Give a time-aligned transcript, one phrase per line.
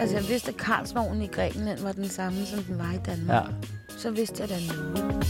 [0.00, 3.44] Altså, jeg vidste, at Karlsvognen i Grækenland var den samme, som den var i Danmark.
[3.44, 3.52] Ja.
[3.98, 5.26] Så vidste jeg da noget.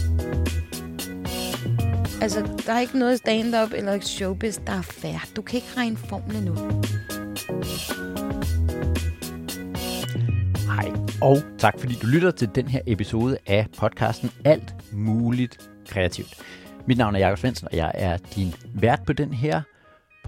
[2.21, 5.29] Altså, der er ikke noget stand-up eller showbiz, der er fair.
[5.35, 6.57] Du kan ikke regne formlen ud.
[10.65, 16.33] Hej, og tak fordi du lytter til den her episode af podcasten Alt Muligt Kreativt.
[16.87, 19.61] Mit navn er Jakob Svendsen, og jeg er din vært på den her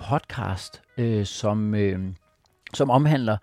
[0.08, 2.00] podcast, øh, som, øh,
[2.74, 3.38] som omhandler,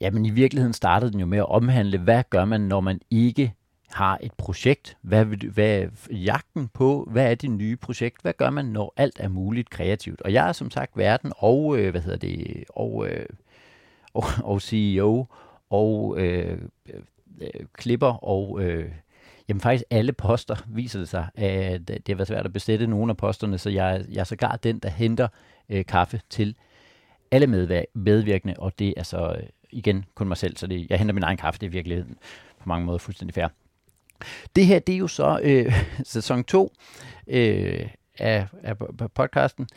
[0.00, 3.54] jamen i virkeligheden startede den jo med at omhandle, hvad gør man, når man ikke
[3.90, 4.96] har et projekt?
[5.02, 7.08] Hvad, vil, hvad er jagten på?
[7.10, 8.22] Hvad er det nye projekt?
[8.22, 10.22] Hvad gør man, når alt er muligt kreativt?
[10.22, 13.26] Og jeg er som sagt verden og, øh, hvad hedder det, og, øh,
[14.14, 15.26] og, og CEO
[15.70, 16.58] og øh,
[17.40, 18.92] øh, klipper og øh,
[19.48, 23.10] jamen faktisk alle poster viser det sig, at det har været svært at besætte nogle
[23.10, 25.28] af posterne, så jeg, jeg er sågar den, der henter
[25.68, 26.54] øh, kaffe til
[27.30, 27.46] alle
[27.94, 31.22] medvirkende, og det er så øh, igen kun mig selv, så det, jeg henter min
[31.22, 32.04] egen kaffe, det er virkelig
[32.60, 33.48] på mange måder fuldstændig fair.
[34.56, 35.74] Det her, det er jo så øh,
[36.04, 36.72] sæson 2
[37.26, 38.78] øh, af, af
[39.14, 39.68] podcasten.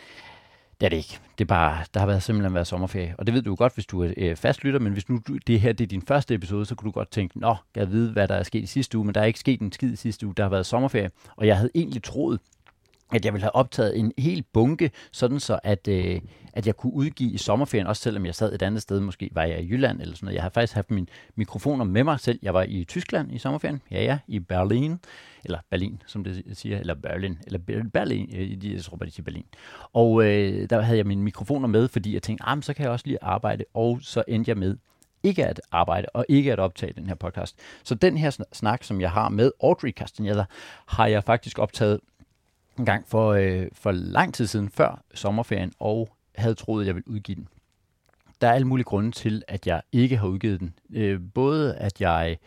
[0.80, 1.20] Det er det ikke.
[1.38, 3.16] Det er bare, der har været, simpelthen været sommerferie.
[3.18, 5.38] Og det ved du jo godt, hvis du er øh, fastlytter, men hvis nu du,
[5.48, 8.12] det her det er din første episode, så kunne du godt tænke, nå, jeg ved,
[8.12, 9.96] hvad der er sket i sidste uge, men der er ikke sket en skid i
[9.96, 10.36] sidste uge.
[10.36, 12.40] Der har været sommerferie, og jeg havde egentlig troet,
[13.14, 16.22] at jeg ville have optaget en hel bunke, sådan så at, øh,
[16.54, 19.44] at jeg kunne udgive i sommerferien, også selvom jeg sad et andet sted, måske var
[19.44, 20.36] jeg i Jylland eller sådan noget.
[20.36, 22.40] Jeg har faktisk haft mine mikrofoner med mig selv.
[22.42, 25.00] Jeg var i Tyskland i sommerferien, ja ja, i Berlin,
[25.44, 27.60] eller Berlin, som det siger, eller Berlin, eller
[27.94, 29.46] Berlin, øh, jeg tror bare, de siger Berlin.
[29.94, 32.84] Og øh, der havde jeg mine mikrofoner med, fordi jeg tænkte, ah, men så kan
[32.84, 34.78] jeg også lige arbejde, og så endte jeg med
[35.24, 37.56] ikke at arbejde og ikke at optage den her podcast.
[37.84, 40.46] Så den her snak, som jeg har med Audrey Castaneda,
[40.88, 42.00] har jeg faktisk optaget
[42.80, 46.96] en gang for, øh, for lang tid siden, før sommerferien, og havde troet, at jeg
[46.96, 47.48] ville udgive den.
[48.42, 50.74] Der er alle mulige grunde til, at jeg ikke har udgivet den.
[50.94, 52.38] Øh, både at jeg...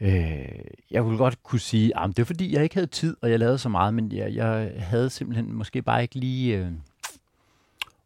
[0.00, 0.48] Øh,
[0.90, 3.30] jeg kunne godt kunne sige, ah, at det er fordi, jeg ikke havde tid, og
[3.30, 6.72] jeg lavede så meget, men jeg, jeg havde simpelthen måske bare ikke lige øh,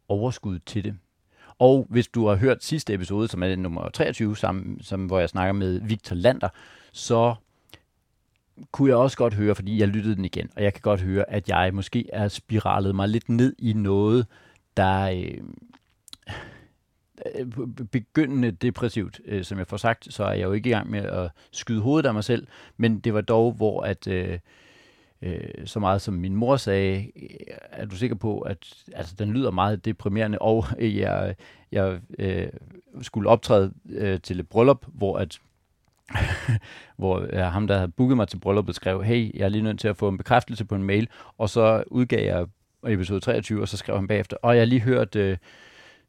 [0.08, 0.96] overskud til det.
[1.58, 5.28] Og hvis du har hørt sidste episode, som er nummer 23, sammen, som, hvor jeg
[5.28, 6.48] snakker med Victor Lander,
[6.92, 7.34] så
[8.72, 11.30] kunne jeg også godt høre, fordi jeg lyttede den igen, og jeg kan godt høre,
[11.30, 14.26] at jeg måske er spiralet mig lidt ned i noget,
[14.76, 15.38] der øh,
[17.38, 17.46] øh,
[17.92, 19.20] begyndende depressivt.
[19.24, 21.80] Øh, som jeg får sagt, så er jeg jo ikke i gang med at skyde
[21.80, 22.46] hovedet af mig selv,
[22.76, 24.06] men det var dog, hvor at...
[24.06, 24.38] Øh,
[25.22, 29.32] øh, så meget som min mor sagde, øh, er du sikker på, at altså, den
[29.32, 31.34] lyder meget deprimerende, og øh, jeg,
[31.72, 32.48] jeg øh,
[33.02, 35.38] skulle optræde øh, til et bryllup, hvor at
[36.98, 39.80] hvor øh, ham, der havde booket mig til brylluppet, skrev, hey, jeg er lige nødt
[39.80, 41.08] til at få en bekræftelse på en mail,
[41.38, 42.46] og så udgav jeg
[42.86, 45.36] episode 23, og så skrev han bagefter, og jeg har lige hørt øh,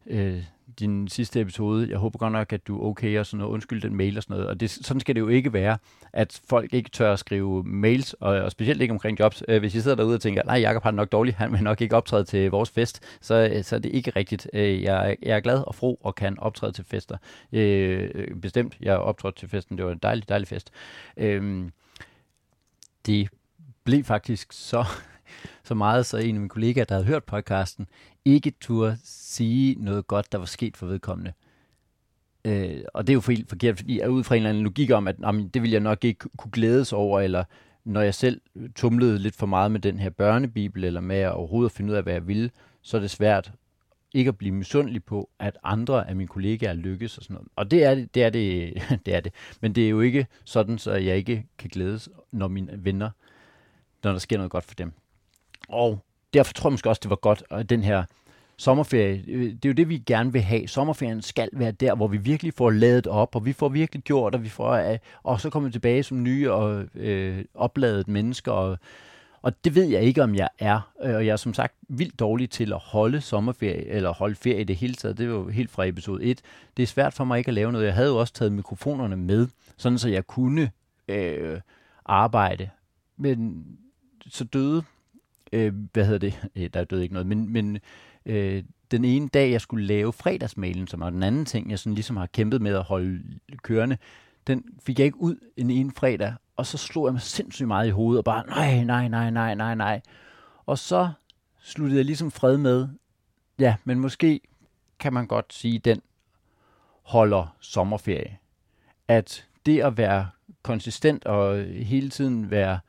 [0.08, 0.44] øh,
[0.80, 3.82] din sidste episode, jeg håber godt nok, at du er okay, og sådan noget, undskyld
[3.82, 5.78] den mail og sådan noget, og det, sådan skal det jo ikke være,
[6.14, 9.44] at folk ikke tør at skrive mails, og, og specielt ikke omkring jobs.
[9.48, 11.64] Øh, hvis I sidder derude og tænker, nej, Jacob har det nok dårligt, han vil
[11.64, 14.50] nok ikke optræde til vores fest, så, øh, så er det ikke rigtigt.
[14.54, 17.18] Øh, jeg, jeg er glad og fro og kan optræde til fester.
[17.52, 18.10] Øh,
[18.42, 20.72] bestemt, jeg optrådte til festen, det var en dejlig, dejlig fest.
[21.18, 21.70] Øh,
[23.06, 23.30] det
[23.84, 24.86] blev faktisk så,
[25.70, 27.88] så meget, så en af mine kollegaer, der havde hørt podcasten,
[28.26, 31.34] ikke turde sige noget godt, der var sket for vedkommende.
[32.46, 34.50] Øh, og det er jo for helt forkert, fordi jeg er ud fra en eller
[34.50, 37.44] anden logik om, at jamen, det vil jeg nok ikke kunne glædes over, eller
[37.86, 38.42] når jeg selv
[38.76, 42.04] tumlede lidt for meget med den her børnebibel, eller med at overhovedet finde ud af,
[42.04, 43.52] hvad jeg ville, så er det svært
[44.14, 47.48] ikke at blive misundelig på, at andre af mine kollegaer lykkes og sådan noget.
[47.56, 48.74] Og det er det, det er det,
[49.06, 49.34] det er det.
[49.62, 53.10] Men det er jo ikke sådan, så jeg ikke kan glædes, når mine venner,
[54.04, 54.94] når der sker noget godt for dem.
[55.70, 56.00] Og
[56.34, 58.04] derfor tror jeg måske også, det var godt, at den her
[58.60, 60.68] sommerferie, øh, det er jo det, vi gerne vil have.
[60.68, 64.36] Sommerferien skal være der, hvor vi virkelig får ladet op, og vi får virkelig gjort,
[64.36, 68.52] og vi får, øh, og så kommer vi tilbage som nye og øh, opladet mennesker,
[68.52, 68.78] og,
[69.42, 70.92] og det ved jeg ikke, om jeg er.
[71.00, 74.64] Og jeg er som sagt vildt dårlig til at holde sommerferie, eller holde ferie i
[74.64, 75.18] det hele taget.
[75.18, 76.42] Det var jo helt fra episode 1.
[76.78, 77.86] Det er svært for mig ikke at lave noget.
[77.86, 79.48] Jeg havde jo også taget mikrofonerne med,
[79.78, 80.72] sådan så jeg kunne
[81.08, 81.60] øh,
[82.06, 82.70] arbejde.
[83.18, 83.66] Men
[84.30, 84.84] så døde,
[85.54, 87.80] øh, hvad hedder det, øh, der døde ikke noget, men, men
[88.26, 91.94] øh, den ene dag, jeg skulle lave fredagsmailen, som er den anden ting, jeg sådan
[91.94, 93.24] ligesom har kæmpet med at holde
[93.64, 93.98] kørende,
[94.48, 97.88] den fik jeg ikke ud en ene fredag, og så slog jeg mig sindssygt meget
[97.88, 100.02] i hovedet, og bare, nej, nej, nej, nej, nej, nej.
[100.66, 101.10] Og så
[101.62, 102.88] sluttede jeg ligesom fred med,
[103.60, 104.42] ja, men måske
[105.00, 106.02] kan man godt sige, den
[107.02, 108.38] holder sommerferie.
[109.08, 110.30] At det at være
[110.64, 112.80] konsistent og hele tiden være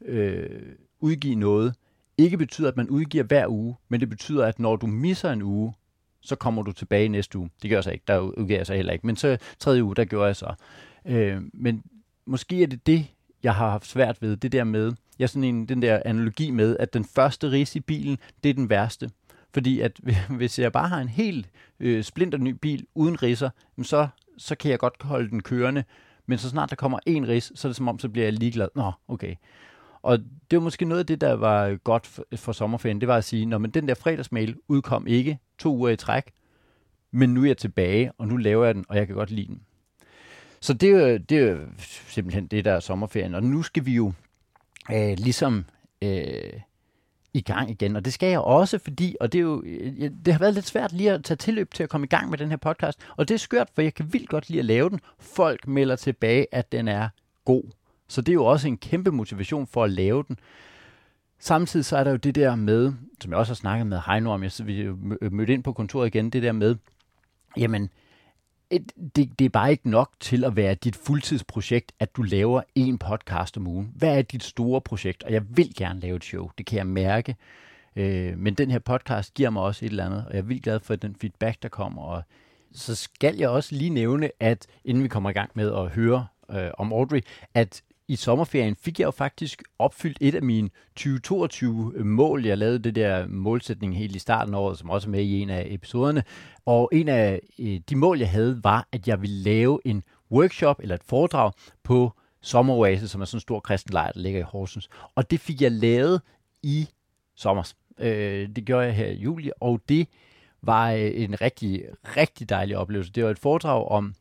[0.00, 0.62] øh,
[1.00, 1.74] udgive noget,
[2.18, 5.42] ikke betyder, at man udgiver hver uge, men det betyder, at når du misser en
[5.42, 5.74] uge,
[6.20, 7.50] så kommer du tilbage næste uge.
[7.62, 9.06] Det gør jeg så ikke, der udgiver jeg så heller ikke.
[9.06, 10.54] Men så tredje uge, der gjorde jeg så.
[11.06, 11.82] Øh, men
[12.26, 13.06] måske er det det,
[13.42, 16.50] jeg har haft svært ved, det der med, jeg er sådan en, den der analogi
[16.50, 19.10] med, at den første ris i bilen, det er den værste.
[19.54, 20.00] Fordi at
[20.38, 23.50] hvis jeg bare har en helt øh, splinter ny bil uden ridser,
[23.82, 24.08] så,
[24.38, 25.84] så kan jeg godt holde den kørende.
[26.26, 28.32] Men så snart der kommer en ris, så er det som om, så bliver jeg
[28.32, 28.68] ligeglad.
[28.74, 29.34] Nå, okay.
[30.06, 30.18] Og
[30.50, 33.00] det var måske noget af det, der var godt for, for sommerferien.
[33.00, 36.32] Det var at sige, når men den der fredagsmail udkom ikke to uger i træk,
[37.10, 39.46] men nu er jeg tilbage, og nu laver jeg den, og jeg kan godt lide
[39.46, 39.60] den.
[40.60, 41.56] Så det det er
[42.08, 43.34] simpelthen det, der er sommerferien.
[43.34, 44.12] Og nu skal vi jo
[44.92, 45.64] øh, ligesom
[46.02, 46.52] øh,
[47.34, 47.96] i gang igen.
[47.96, 50.66] Og det skal jeg også, fordi, og det, er jo, øh, det har været lidt
[50.66, 52.98] svært lige at tage tilløb til at komme i gang med den her podcast.
[53.16, 55.00] Og det er skørt, for jeg kan vildt godt lide at lave den.
[55.18, 57.08] Folk melder tilbage, at den er
[57.44, 57.62] god.
[58.08, 60.38] Så det er jo også en kæmpe motivation for at lave den.
[61.38, 64.30] Samtidig så er der jo det der med, som jeg også har snakket med Heino
[64.30, 66.76] om, jeg vi øh, mødte ind på kontoret igen, det der med,
[67.56, 67.90] jamen,
[69.16, 72.98] det, det er bare ikke nok til at være dit fuldtidsprojekt, at du laver en
[72.98, 73.92] podcast om ugen.
[73.94, 75.22] Hvad er dit store projekt?
[75.22, 77.36] Og jeg vil gerne lave et show, det kan jeg mærke.
[77.96, 80.62] Øh, men den her podcast giver mig også et eller andet, og jeg er vildt
[80.62, 82.02] glad for den feedback, der kommer.
[82.02, 82.22] Og
[82.72, 86.26] så skal jeg også lige nævne, at inden vi kommer i gang med at høre
[86.50, 87.20] øh, om Audrey,
[87.54, 92.46] at i sommerferien fik jeg jo faktisk opfyldt et af mine 2022 mål.
[92.46, 95.40] Jeg lavede det der målsætning helt i starten af året, som også er med i
[95.40, 96.22] en af episoderne.
[96.66, 100.80] Og en af øh, de mål, jeg havde, var, at jeg ville lave en workshop
[100.82, 104.42] eller et foredrag på Sommeroase, som er sådan en stor kristen lejr, der ligger i
[104.42, 104.88] Horsens.
[105.14, 106.20] Og det fik jeg lavet
[106.62, 106.88] i
[107.36, 107.72] sommer.
[107.98, 110.08] Øh, det gjorde jeg her i juli, og det
[110.62, 111.84] var øh, en rigtig,
[112.16, 113.12] rigtig dejlig oplevelse.
[113.12, 114.14] Det var et foredrag om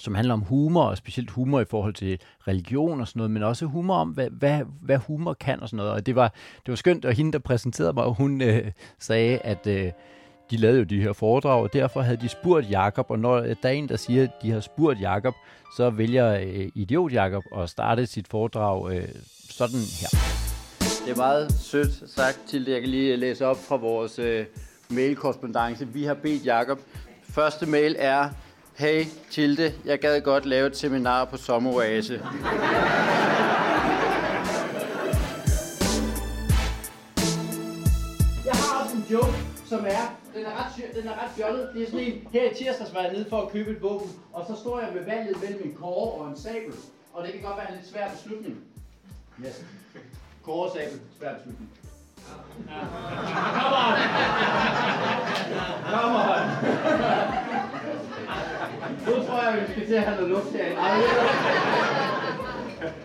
[0.00, 3.42] som handler om humor, og specielt humor i forhold til religion og sådan noget, men
[3.42, 5.92] også humor om, hvad, hvad, hvad humor kan og sådan noget.
[5.92, 6.28] Og det var,
[6.66, 9.92] det var skønt, og hende, der præsenterede mig, hun øh, sagde, at øh,
[10.50, 13.56] de lavede jo de her foredrag, og derfor havde de spurgt Jakob, og når øh,
[13.62, 15.34] der er en, der siger, at de har spurgt Jakob,
[15.76, 19.08] så vælger øh, Idiot Jakob at starte sit foredrag øh,
[19.50, 20.08] sådan her.
[21.06, 22.72] Det er meget sødt sagt til det.
[22.72, 24.44] Jeg kan lige øh, læse op fra vores øh,
[24.90, 25.88] mailkorrespondence.
[25.88, 26.78] Vi har bedt Jakob.
[27.22, 28.28] Første mail er,
[28.78, 32.14] Hey, Tilde, jeg gad godt lave et seminar på Sommeroase.
[38.44, 41.70] Jeg har også en joke, som er, den er ret, den er ret fjollet.
[41.74, 44.10] Det er sådan en, her i tirsdags var jeg nede for at købe et våben,
[44.32, 46.74] og så står jeg med valget mellem en kåre og en sabel.
[47.12, 48.56] Og det kan godt være en lidt svær beslutning.
[49.46, 49.64] Yes.
[50.42, 51.70] Kåre sabel, svær beslutning.
[53.58, 53.94] Come on!
[55.90, 57.47] Come on!
[59.08, 60.78] Nu tror jeg, vi skal til at have noget luft herinde.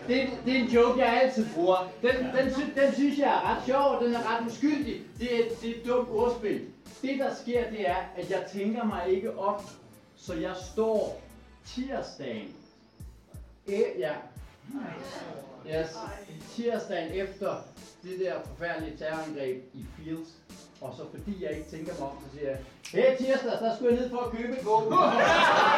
[0.08, 1.92] Det, det er en joke, jeg altid bruger.
[2.02, 5.02] Den, den, sy, den synes jeg er ret sjov, og den er ret uskyldig.
[5.18, 6.60] Det er, det er et dumt ordspil.
[7.02, 9.62] Det, der sker, det er, at jeg tænker mig ikke op,
[10.16, 11.22] så jeg står
[11.66, 12.54] tirsdagen.
[13.68, 14.12] E, ja.
[15.66, 15.98] Yes.
[16.54, 17.54] Tirsdagen efter
[18.02, 20.28] det der forfærdelige terrorangreb i Fields.
[20.80, 22.58] Og så fordi jeg ikke tænker mig om, så siger jeg,
[22.92, 24.92] hey tirsdag, der skulle jeg ned for at købe et våben.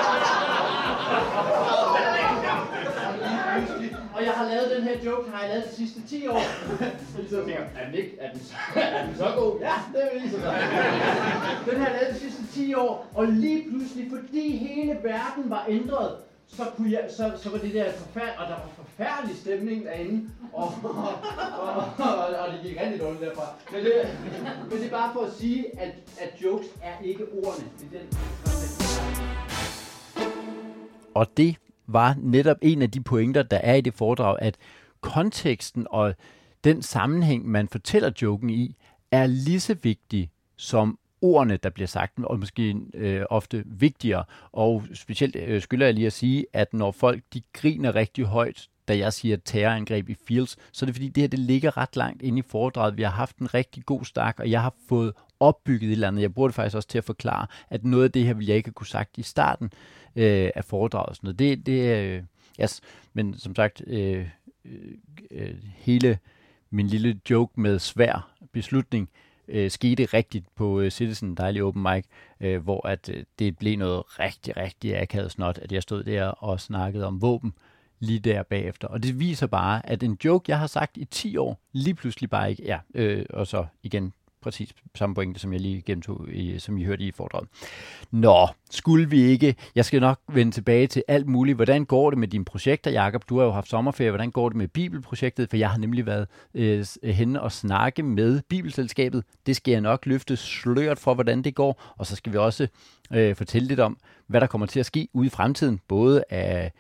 [4.14, 6.40] og jeg har lavet den her joke, har jeg lavet de sidste 10 år.
[7.28, 8.40] så tænker jeg, er den, ikke, er den,
[8.82, 9.60] er den så god?
[9.60, 10.54] Ja, det viser sig.
[11.70, 15.64] Den har jeg lavet de sidste 10 år, og lige pludselig, fordi hele verden var
[15.68, 16.16] ændret,
[16.48, 20.30] så, kunne jeg, så, så var det der forfærdeligt, og der var forfærdelig stemning derinde,
[20.52, 20.90] og, og,
[21.98, 23.46] og, og, og det gik rigtig dårligt derfra.
[23.72, 23.92] Men det,
[24.70, 27.66] men det er bare for at sige, at, at jokes er ikke ordene.
[27.80, 28.75] Det er den
[31.16, 31.56] og det
[31.86, 34.56] var netop en af de pointer, der er i det foredrag, at
[35.00, 36.14] konteksten og
[36.64, 38.76] den sammenhæng, man fortæller joken i,
[39.10, 44.24] er lige så vigtig som ordene, der bliver sagt, og måske øh, ofte vigtigere.
[44.52, 48.68] Og specielt øh, skylder jeg lige at sige, at når folk de griner rigtig højt,
[48.88, 51.96] da jeg siger terrorangreb i Fields, så er det fordi, det her det ligger ret
[51.96, 52.96] langt inde i foredraget.
[52.96, 56.22] Vi har haft en rigtig god stak, og jeg har fået opbygget et eller andet.
[56.22, 58.56] Jeg bruger det faktisk også til at forklare, at noget af det her ville jeg
[58.56, 59.70] ikke have kunne sagt i starten
[60.16, 61.16] øh, af foredraget.
[61.16, 61.38] Sådan noget.
[61.38, 62.22] Det, det, øh,
[62.60, 62.80] yes.
[63.12, 64.28] Men som sagt, øh,
[64.64, 64.92] øh,
[65.30, 66.18] øh, hele
[66.70, 69.08] min lille joke med svær beslutning,
[69.48, 72.04] øh, skete rigtigt på øh, Citizen Dejlig Open Mic,
[72.40, 76.26] øh, hvor at øh, det blev noget rigtig, rigtig akavet snot, at jeg stod der
[76.26, 77.54] og snakkede om våben
[77.98, 78.88] lige der bagefter.
[78.88, 82.30] Og det viser bare, at en joke, jeg har sagt i 10 år, lige pludselig
[82.30, 84.12] bare ikke, ja, øh, og så igen
[84.46, 87.48] præcis samme pointe, som jeg lige gentog, i, som I hørte i foredraget.
[88.10, 89.54] Nå, skulle vi ikke?
[89.74, 91.56] Jeg skal nok vende tilbage til alt muligt.
[91.56, 93.28] Hvordan går det med dine projekter, Jakob?
[93.28, 94.10] Du har jo haft sommerferie.
[94.10, 95.50] Hvordan går det med Bibelprojektet?
[95.50, 99.24] For jeg har nemlig været øh, henne og snakke med Bibelselskabet.
[99.46, 101.82] Det skal jeg nok løfte sløret for, hvordan det går.
[101.98, 102.68] Og så skal vi også
[103.12, 106.72] øh, fortælle lidt om, hvad der kommer til at ske ude i fremtiden, både af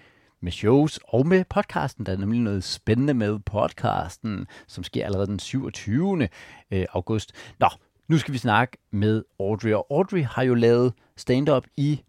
[0.46, 2.06] med shows og med podcasten.
[2.06, 6.28] Der er nemlig noget spændende med podcasten, som sker allerede den 27.
[6.70, 7.32] Øh, august.
[7.58, 7.68] Nå,
[8.08, 12.02] nu skal vi snakke med Audrey, og Audrey har jo lavet stand-up i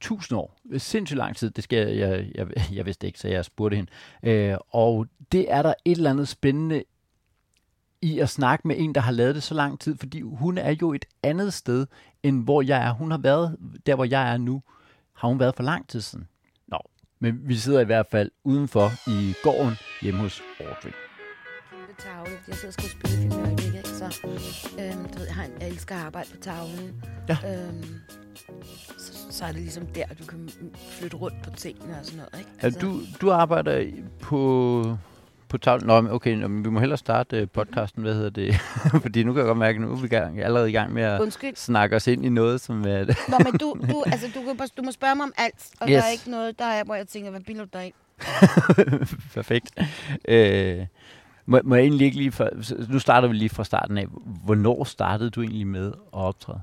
[0.00, 0.56] tusind år.
[0.78, 1.50] Sindssygt lang tid.
[1.50, 3.90] Det skal jeg, jeg, jeg, jeg vidste ikke, så jeg spurgte hende.
[4.22, 6.82] Øh, og det er der et eller andet spændende
[8.02, 10.74] i at snakke med en, der har lavet det så lang tid, fordi hun er
[10.82, 11.86] jo et andet sted,
[12.22, 12.92] end hvor jeg er.
[12.92, 14.62] Hun har været der, hvor jeg er nu,
[15.12, 16.28] har hun været for lang tid siden.
[17.20, 20.92] Men vi sidder i hvert fald udenfor i gården hjemme hos Audrey.
[21.98, 22.30] Tavle.
[22.48, 24.04] Jeg sidder og skal spille film i øjeblikket, så
[24.80, 27.04] øhm, du ved, jeg, har en, jeg elsker at arbejde på tavlen.
[27.28, 27.36] Ja.
[27.46, 27.84] Øhm,
[28.98, 30.50] så, så er det ligesom der, du kan
[30.90, 32.50] flytte rundt på tingene og sådan noget, ikke?
[32.60, 33.86] Altså, du, du arbejder
[34.20, 34.98] på,
[35.48, 35.86] på tavlen.
[35.86, 38.02] Nå, okay, nå, men vi må hellere starte øh, podcasten.
[38.02, 38.54] Hvad hedder det?
[39.02, 41.20] Fordi nu kan jeg godt mærke, nu er vi gang, allerede i gang med at
[41.20, 41.56] Undskyld.
[41.56, 43.04] snakke os ind i noget, som er...
[43.28, 45.94] Nå, men du, du, altså, du, kan du må spørge mig om alt, og Yes.
[45.94, 47.94] der er ikke noget, der er, hvor jeg tænker, hvad bilder du dig ind?
[49.34, 49.78] Perfekt.
[50.28, 50.86] Øh,
[51.46, 52.32] må, må jeg egentlig ikke lige...
[52.32, 52.50] For,
[52.92, 54.06] nu starter vi lige fra starten af.
[54.44, 56.60] Hvornår startede du egentlig med at optræde?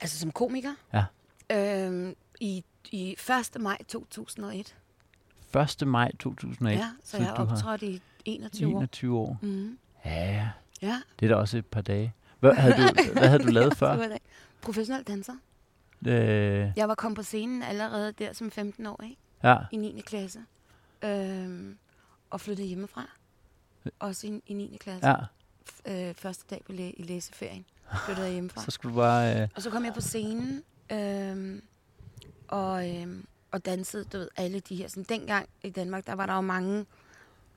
[0.00, 0.70] Altså som komiker?
[0.92, 1.04] Ja.
[1.52, 3.16] Øhm, i, I
[3.54, 3.60] 1.
[3.60, 4.74] maj 2001.
[5.62, 5.86] 1.
[5.88, 6.76] maj 2001.
[6.78, 8.78] Ja, så jeg har optrådt i 21 år.
[8.78, 9.38] 21 år.
[9.42, 9.78] Mm.
[10.04, 10.48] Ja,
[10.82, 11.00] ja.
[11.20, 12.14] Det er da også et par dage.
[12.40, 12.82] Hvad havde du,
[13.18, 13.90] hvad havde du lavet før?
[13.90, 14.18] Det var det.
[14.62, 15.32] Professionel danser.
[16.06, 19.16] Øh, Jeg var kommet på scenen allerede der som 15 år, ikke?
[19.44, 19.56] ja.
[19.72, 20.00] i 9.
[20.06, 20.38] klasse.
[21.04, 21.76] Øhm,
[22.30, 23.06] og flyttede hjemmefra.
[23.98, 24.76] Også i, i 9.
[24.80, 25.08] klasse.
[25.08, 25.14] ja.
[25.86, 26.08] Ja.
[26.08, 27.64] Øh, første dag på læ- i læseferien
[28.04, 28.62] flyttede jeg hjemmefra.
[28.64, 29.42] Så skulle du bare...
[29.42, 31.62] Øh, Og så kom jeg på scenen, øhm,
[32.48, 34.88] og, øhm, og dansede, du ved, alle de her.
[34.88, 36.84] Sådan, dengang i Danmark, der var der jo mange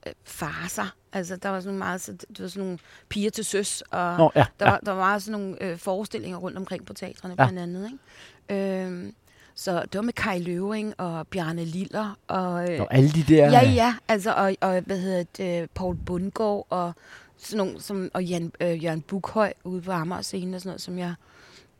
[0.07, 0.95] øh, farser.
[1.13, 4.31] Altså, der var sådan meget, så- du ved, sådan nogle piger til søs, og Nå,
[4.35, 4.71] ja, der, ja.
[4.71, 7.45] var, der var meget sådan nogle øh, forestillinger rundt omkring på teatrene, Ja.
[7.45, 7.91] blandt andet.
[8.49, 8.83] Ikke?
[8.85, 9.15] Øhm,
[9.55, 12.71] så det var med Kai Løving og Bjarne Liller og...
[12.71, 13.51] Øh, Nå, alle de der...
[13.51, 16.93] Ja, ja, altså, og, og hvad hedder det, Paul Bundgaard, og
[17.37, 20.81] sådan nogle, som, og Jan, øh, Jørgen Bukhøj ude på Amager scene og sådan noget,
[20.81, 21.13] som jeg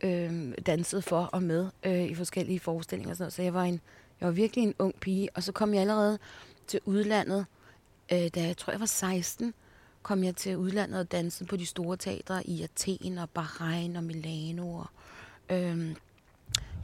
[0.02, 3.34] øh, dansede for og med øh, i forskellige forestillinger og sådan noget.
[3.34, 3.82] Så jeg var, en,
[4.20, 6.20] jeg var virkelig en ung pige, og så kom jeg allerede
[6.68, 7.46] til udlandet,
[8.12, 9.54] øh, da jeg tror, jeg var 16,
[10.04, 14.04] kom jeg til udlandet og dansede på de store teatre i Athen og Bahrain og
[14.04, 14.74] Milano.
[14.78, 14.88] Og,
[15.50, 15.88] øh,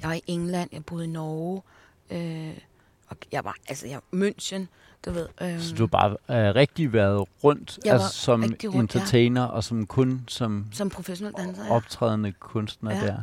[0.02, 1.62] jeg var i England, jeg boede i Norge,
[2.12, 2.58] øh,
[3.08, 4.66] og jeg var, altså jeg var München,
[5.06, 5.28] du ved.
[5.42, 8.70] Øh, Så du har bare øh, rigtig været rundt Jeg altså, som rundt, ja.
[8.80, 11.72] entertainer og som kun som som professionel danser, ja.
[11.75, 13.06] optrædende kunstner Ja.
[13.06, 13.18] der.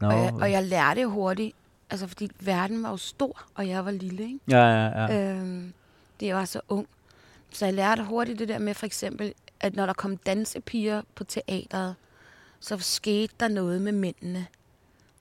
[0.00, 1.56] Nå, Og jeg, og jeg lærte hurtigt,
[1.92, 4.38] altså fordi verden var jo stor, og jeg var lille, ikke?
[4.48, 5.36] ja, ja, ja.
[5.36, 5.72] Øhm,
[6.20, 6.86] det jeg var så ung.
[7.52, 11.24] Så jeg lærte hurtigt det der med for eksempel, at når der kom dansepiger på
[11.24, 11.94] teateret,
[12.60, 14.46] så skete der noget med mændene.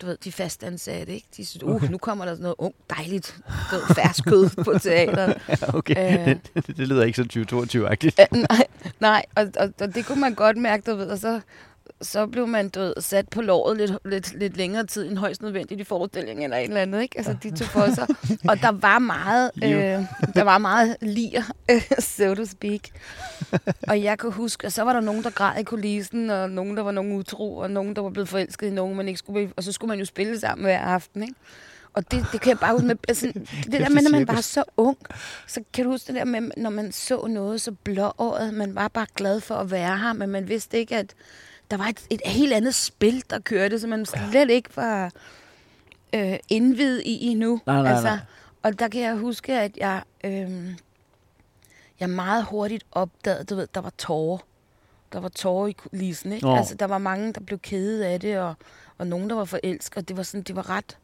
[0.01, 1.27] Du ved, de fastansatte, ikke?
[1.37, 3.37] De synes, uh, nu kommer der sådan noget ung, dejligt,
[3.71, 5.41] du ved, fersk kød på teateret.
[5.49, 6.19] ja okay.
[6.19, 6.25] øh.
[6.25, 8.15] det, det, det lyder ikke så 2022-agtigt.
[8.21, 8.67] Øh, nej,
[8.99, 11.41] nej og, og, og, det kunne man godt mærke, du ved, og så,
[12.01, 15.41] så blev man du ved, sat på låret lidt, lidt, lidt længere tid end højst
[15.41, 17.17] nødvendigt i forestillingen eller et eller andet, ikke?
[17.17, 18.07] Altså, de tog for sig.
[18.49, 19.71] Og der var meget, øh,
[20.35, 21.41] der var meget lir,
[21.99, 22.81] so to speak.
[23.87, 26.77] Og jeg kan huske, at så var der nogen, der græd i kulissen, og nogen,
[26.77, 29.51] der var nogen utro, og nogen, der var blevet forelsket i nogen, man ikke skulle
[29.57, 31.35] og så skulle man jo spille sammen hver aften, ikke?
[31.93, 33.25] Og det, det kan jeg bare huske med, altså,
[33.71, 34.97] det der med, når man var så ung,
[35.47, 38.87] så kan du huske det der med, når man så noget så blååret, man var
[38.87, 41.13] bare glad for at være her, men man vidste ikke, at
[41.71, 45.11] der var et, et helt andet spil, der kørte, som man slet ikke var
[46.13, 47.61] øh, indvid i endnu.
[47.65, 48.19] Nej, nej, altså, nej.
[48.63, 50.75] Og der kan jeg huske, at jeg, øh,
[51.99, 54.37] jeg meget hurtigt opdagede, du ved, der var tårer.
[55.13, 56.45] Der var tårer i kulissen, ikke?
[56.45, 56.55] Nå.
[56.55, 58.53] Altså, der var mange, der blev kede af det, og,
[58.97, 60.97] og nogen, der var forelsket, og det var sådan, det var ret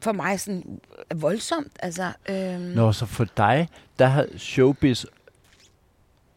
[0.00, 0.80] for mig sådan
[1.14, 1.72] voldsomt.
[1.78, 3.68] Altså, øhm, Nå, så for dig,
[3.98, 5.04] der har showbiz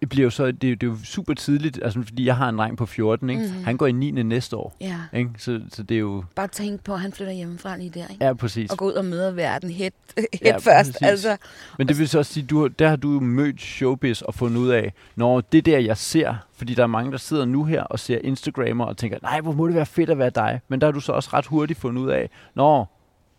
[0.05, 2.35] det bliver jo så, det, er jo- det er jo super tidligt, altså fordi jeg
[2.35, 3.41] har en dreng på 14, ikke?
[3.41, 3.63] Mhm.
[3.63, 4.11] Han går i 9.
[4.11, 5.29] næste år, Ja, ikke?
[5.37, 8.25] Så, så det er jo, bare tænk på, at han flytter hjemmefra lige der, ikke?
[8.25, 8.71] ja præcis.
[8.71, 10.91] Og gå ud og møde verden helt, helt Ja, først.
[10.91, 11.01] præcis.
[11.01, 11.37] Altså,
[11.77, 14.57] Men det vil så også sige, du, der har du jo mødt showbiz og fundet
[14.57, 17.81] ud af, når det der, jeg ser, fordi der er mange, der sidder nu her
[17.83, 20.61] og ser Instagrammer og tænker, nej, hvor må det være fedt at være dig.
[20.67, 22.91] Men der har du så også ret hurtigt fundet ud af, når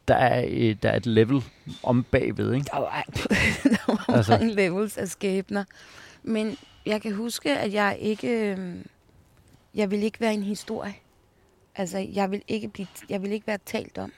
[0.08, 1.42] der er, et, der er et level
[1.82, 2.66] om bagved, ikke?
[2.72, 3.04] der var,
[3.64, 3.76] der
[4.08, 4.32] var altså.
[4.32, 5.64] mange levels af skæbner.
[6.26, 6.56] Men
[6.86, 8.28] jeg kan huske, at jeg ikke...
[8.28, 8.86] øhm,
[9.74, 10.94] jeg vil ikke være en historie.
[11.74, 14.12] Altså, jeg vil ikke, blive, jeg vil ikke være talt om.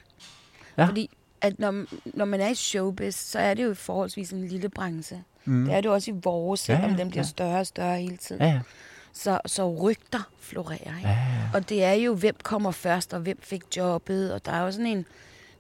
[0.79, 0.85] Ja.
[0.87, 1.11] Fordi
[1.41, 5.25] at når, når man er i showbiz, så er det jo forholdsvis en lille branche.
[5.45, 5.65] Mm.
[5.65, 7.29] Det er det jo også i vores, Ja, selvom ja, den bliver ja.
[7.29, 8.43] større og større hele tiden.
[8.43, 8.61] Ja, ja.
[9.13, 10.77] Så, så rygter florerer.
[10.97, 11.09] Ikke?
[11.09, 11.51] ja, ja.
[11.55, 14.73] Og det er jo, hvem kommer først, og hvem fik jobbet, og der er jo
[14.73, 15.07] sådan en...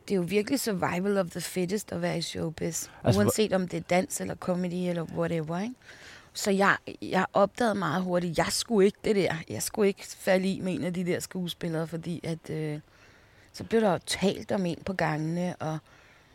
[0.08, 2.86] Det er jo virkelig survival of the fittest at være i showbiz.
[3.04, 5.74] Altså, uanset om det er dans eller comedy eller whatever, ikke?
[6.38, 9.34] Så jeg, jeg opdagede meget hurtigt, jeg skulle ikke det der.
[9.48, 12.50] Jeg skulle ikke falde i med en af de der skuespillere, fordi at...
[12.50, 12.78] Øh,
[13.52, 15.78] så blev der jo talt om en på gangene, og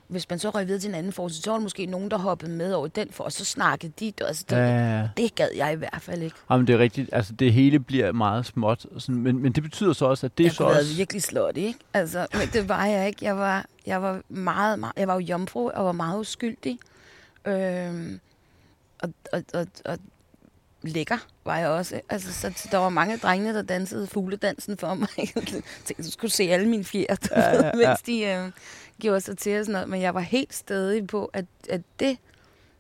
[0.08, 2.18] hvis man så røg videre til en anden forskning, så var der måske nogen, der
[2.18, 4.14] hoppede med over i den for, og så snakkede de.
[4.22, 5.00] Altså, det, Ja, ja.
[5.00, 6.36] ja, det gad jeg i hvert fald ikke.
[6.52, 7.10] Jamen, det er rigtigt.
[7.14, 8.86] Altså, det hele bliver meget småt.
[8.98, 10.76] Sådan, men, men det betyder så også, at det jeg så også...
[10.76, 11.80] været virkelig slået, ikke?
[11.94, 13.26] Altså, men det var jeg ikke.
[13.26, 16.80] Jeg var, jeg var meget, meget, jeg var jo jomfru og var meget uskyldig.
[17.46, 18.20] Øhm,
[19.04, 19.98] og, og, og, og
[20.82, 22.02] lækker var jeg også.
[22.10, 25.08] Altså, så, der var mange drenge, der dansede fugledansen for mig.
[25.18, 25.44] jeg
[25.86, 27.72] tænkte, du skulle se alle mine fjer, Ja, ja, ja.
[27.88, 28.52] mens de øh,
[29.02, 29.90] gjorde sig til og sådan noget.
[29.90, 32.18] Men jeg var helt stedig på, at, at det,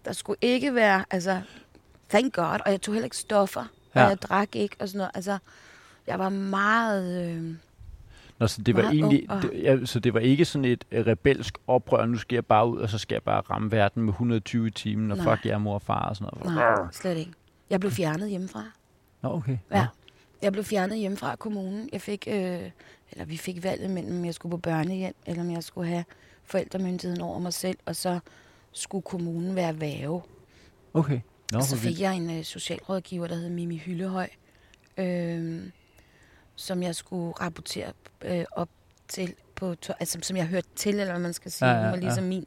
[0.05, 1.41] der skulle ikke være, altså,
[2.09, 3.67] thank God, og jeg tog heller ikke stoffer, og
[4.01, 4.05] Ja.
[4.07, 5.11] jeg drak ikke og sådan noget.
[5.15, 5.37] Altså,
[6.07, 7.29] jeg var meget...
[7.29, 7.53] Øh,
[8.43, 10.83] Nå, så det var Meget egentlig, og- det, ja, så det var ikke sådan et
[10.91, 14.03] øh, rebelsk oprør, nu skal jeg bare ud, og så skal jeg bare ramme verden
[14.03, 15.35] med 120 i timen, og Nej.
[15.35, 16.55] fuck jer mor og far og sådan noget.
[16.55, 17.31] Nej, slet ikke.
[17.69, 18.63] Jeg blev fjernet hjemmefra.
[19.21, 19.57] Nå, okay.
[19.71, 19.87] Ja.
[20.41, 21.89] Jeg blev fjernet hjemmefra af kommunen.
[21.93, 22.59] Jeg fik, øh,
[23.11, 26.03] eller vi fik valget mellem, om jeg skulle på børnehjem, eller om jeg skulle have
[26.43, 28.19] forældremyndigheden over mig selv, og så
[28.71, 30.21] skulle kommunen være værge.
[30.93, 31.19] Okay.
[31.51, 34.29] Nå, og så fik jeg en øh, socialrådgiver, der hed Mimi Hyllehøj,
[34.97, 35.61] øh,
[36.55, 37.91] som jeg skulle rapportere
[38.21, 38.69] øh, op
[39.07, 41.67] til, på, altså, som jeg hørte til, eller hvad man skal sige.
[41.69, 42.45] Ja, Ja, ja, Hun var ligesom min,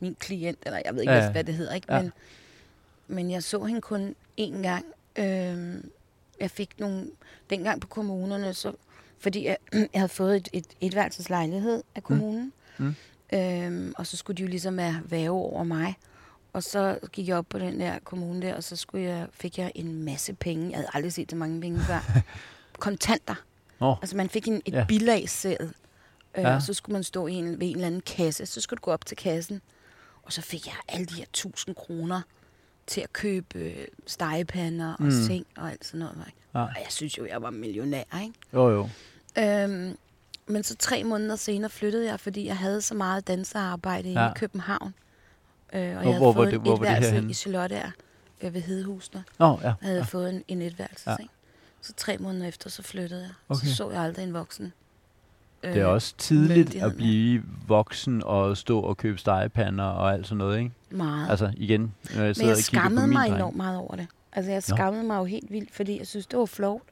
[0.00, 1.94] min klient, eller jeg ved ikke, Ja, hvad det hedder, ikke?
[1.94, 2.02] Ja.
[2.02, 2.12] Men,
[3.08, 4.84] men jeg så hende kun én gang.
[5.16, 5.84] Øh,
[6.40, 7.10] jeg fik nogle,
[7.50, 8.72] dengang på kommunerne, så,
[9.18, 12.94] fordi jeg, jeg havde fået et, et etværelseslejlighed af kommunen, Mm.
[13.32, 15.94] Øhm, og så skulle de jo ligesom være væve over mig.
[16.52, 19.58] Og så gik jeg op på den der kommune der, og så skulle jeg, fik
[19.58, 20.68] jeg en masse penge.
[20.70, 21.98] Jeg havde aldrig set så mange penge før.
[22.80, 23.34] Kontanter.
[23.80, 23.96] Nå.
[24.02, 24.84] Altså man fik en, et Ja.
[24.88, 25.68] bilagssæd, øh,
[26.42, 26.54] Ja.
[26.54, 28.46] og så skulle man stå i en, ved en eller anden kasse.
[28.46, 29.60] Så skulle du gå op til kassen,
[30.22, 32.20] og så fik jeg alle de her tusind kroner
[32.86, 35.10] til at købe øh, stegepander og Mm.
[35.26, 36.24] seng og alt sådan noget.
[36.26, 36.38] ikke?
[36.54, 36.60] Ja.
[36.60, 38.34] Og jeg synes jo, jeg var millionær, ikke?
[38.54, 38.88] Jo, jo.
[39.38, 39.96] Øhm,
[40.46, 44.30] men så tre måneder senere flyttede jeg, fordi jeg havde så meget dansearbejde Ja.
[44.30, 44.94] i København.
[45.72, 47.30] Øh, og jeg Hvor- havde hvor fået det- en hvor var det herhenne?
[47.30, 47.82] i Charlotte
[48.40, 49.24] øh, ved Hedehusene.
[49.38, 49.66] Nå, ja.
[49.66, 50.02] Jeg havde ja.
[50.04, 51.16] fået en, en etværelse, Ja.
[51.20, 51.26] ja.
[51.82, 53.30] Så tre måneder efter, så flyttede jeg.
[53.48, 53.66] Okay.
[53.66, 54.72] Så så jeg aldrig en voksen.
[55.62, 60.26] Øh, Det er også tidligt at blive voksen og stå og købe stegepander og alt
[60.26, 60.70] sådan noget, ikke?
[60.90, 61.30] Meget.
[61.30, 61.80] Altså igen,
[62.14, 63.34] når jeg Men sidder jeg og skammede mig dreng.
[63.34, 64.06] enormt meget over det.
[64.32, 64.76] Altså, jeg Nå.
[64.76, 66.82] skammede mig jo helt vildt, fordi jeg synes, det var flovt,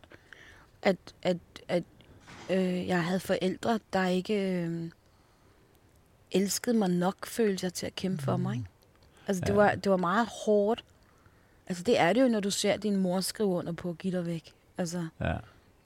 [0.82, 1.36] at, at,
[1.68, 1.82] at
[2.50, 4.90] øh, jeg havde forældre, der ikke øh,
[6.32, 8.54] elskede mig nok, følte jeg, til at kæmpe for mig.
[8.56, 8.68] Ikke?
[9.26, 9.60] Altså, det, Mm.
[9.60, 9.64] Ja.
[9.64, 10.84] var, det var meget hårdt.
[11.66, 14.16] Altså, det er det jo, når du ser din mor skrive under på at give
[14.16, 14.52] dig væk.
[14.78, 15.36] Altså, Ja,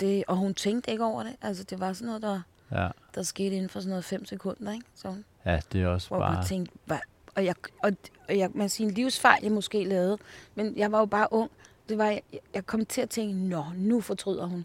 [0.00, 1.36] det, og hun tænkte ikke over det.
[1.42, 2.40] Altså, det var sådan noget, der,
[2.72, 2.88] ja.
[3.14, 4.86] der skete inden for sådan noget fem sekunder, ikke?
[4.94, 6.34] Så ja, det er også hvor jeg bare...
[6.34, 6.98] bare tænkte, hvad?
[7.34, 7.92] Og jeg, og,
[8.28, 10.18] og jeg, man siger, en livsfejl, jeg måske lavede,
[10.54, 11.50] men jeg var jo bare ung.
[11.88, 12.22] Det var, jeg,
[12.54, 14.64] jeg kom til at tænke, nå, nu fortryder hun.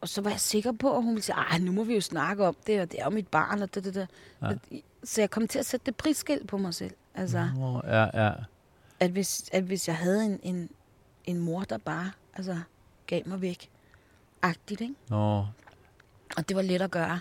[0.00, 2.00] Og så var jeg sikker på, at hun ville sige, ej, nu må vi jo
[2.00, 4.08] snakke om det, og det er jo mit barn, og det, det, det.
[4.42, 4.52] Ja.
[5.04, 6.94] Så jeg kom til at sætte det prisskilt på mig selv.
[7.14, 7.48] Altså,
[7.84, 8.32] ja, ja.
[9.00, 10.70] at hvis, at hvis jeg havde en, en,
[11.24, 12.58] en mor, der bare altså,
[13.06, 13.70] gav mig væk,
[14.42, 14.94] agtigt, ikke?
[15.08, 15.46] Nå,
[16.36, 17.20] Og det var let at gøre.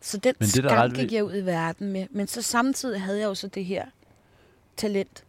[0.00, 2.06] Så den Men det skam ret gik jeg ud i verden med.
[2.10, 3.84] Men så samtidig havde jeg jo så det her
[4.76, 5.24] talent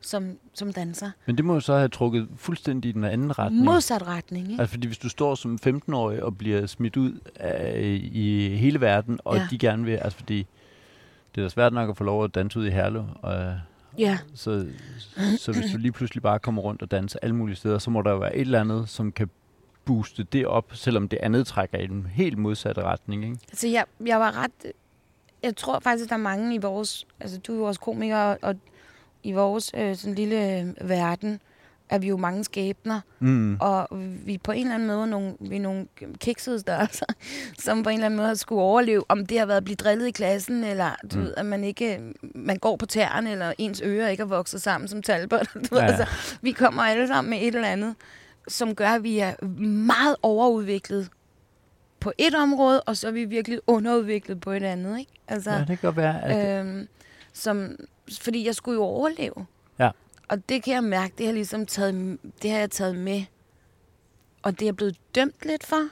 [0.00, 1.10] som, som danser.
[1.26, 3.64] men det må jo så have trukket fuldstændig i den anden retning.
[3.64, 4.60] Modsat retning, ikke?
[4.60, 9.20] Altså, fordi hvis du står som 15-årig og bliver smidt ud af, i hele verden,
[9.24, 9.36] og.
[9.36, 9.46] Ja.
[9.50, 10.46] de gerne vil, altså fordi
[11.34, 13.54] det er da svært nok at få lov at danse ud i Herlev, og
[13.98, 14.66] Ja, så,
[15.38, 18.02] så hvis du lige pludselig bare kommer rundt og danser alle mulige steder, så må
[18.02, 19.30] der jo være et eller andet, som kan
[19.84, 23.38] booste det op, selvom det andet trækker i den helt modsatte retning, ikke?
[23.50, 24.72] altså jeg, jeg var ret...
[25.42, 27.06] Jeg tror faktisk, der er mange i vores...
[27.20, 28.54] Altså, du er jo også komiker, og, og
[29.22, 31.40] i vores øh, sådan lille øh, verden
[31.90, 33.00] er vi jo mange skæbner.
[33.18, 33.56] Mm.
[33.60, 33.88] Og
[34.26, 35.86] vi er på en eller anden måde nogle, vi er nogle
[36.20, 37.06] kiksede størrelser,
[37.64, 39.02] som på en eller anden måde har skulle overleve.
[39.08, 41.24] Om det har været at blive drillet i klassen, eller du Mm.
[41.24, 42.00] ved, at man ikke
[42.34, 45.46] man går på tæerne, eller ens ører ikke er vokset sammen som talbot.
[45.54, 45.86] Du ved, Ja.
[45.86, 46.06] altså,
[46.42, 47.94] vi kommer alle sammen med et eller andet,
[48.48, 51.10] som gør, at vi er meget overudviklet
[52.00, 54.98] på et område, og så er vi virkelig underudviklet på et andet.
[54.98, 55.12] Ikke?
[55.28, 56.60] Altså, Ja, det kan godt være, at...
[56.60, 56.88] øhm,
[57.32, 57.76] som,
[58.20, 59.46] fordi jeg skulle jo overleve.
[59.78, 59.90] Ja.
[60.28, 63.24] Og det kan jeg mærke, det har, ligesom taget, det har jeg taget med
[64.42, 65.88] og det er jeg blevet dømt lidt for.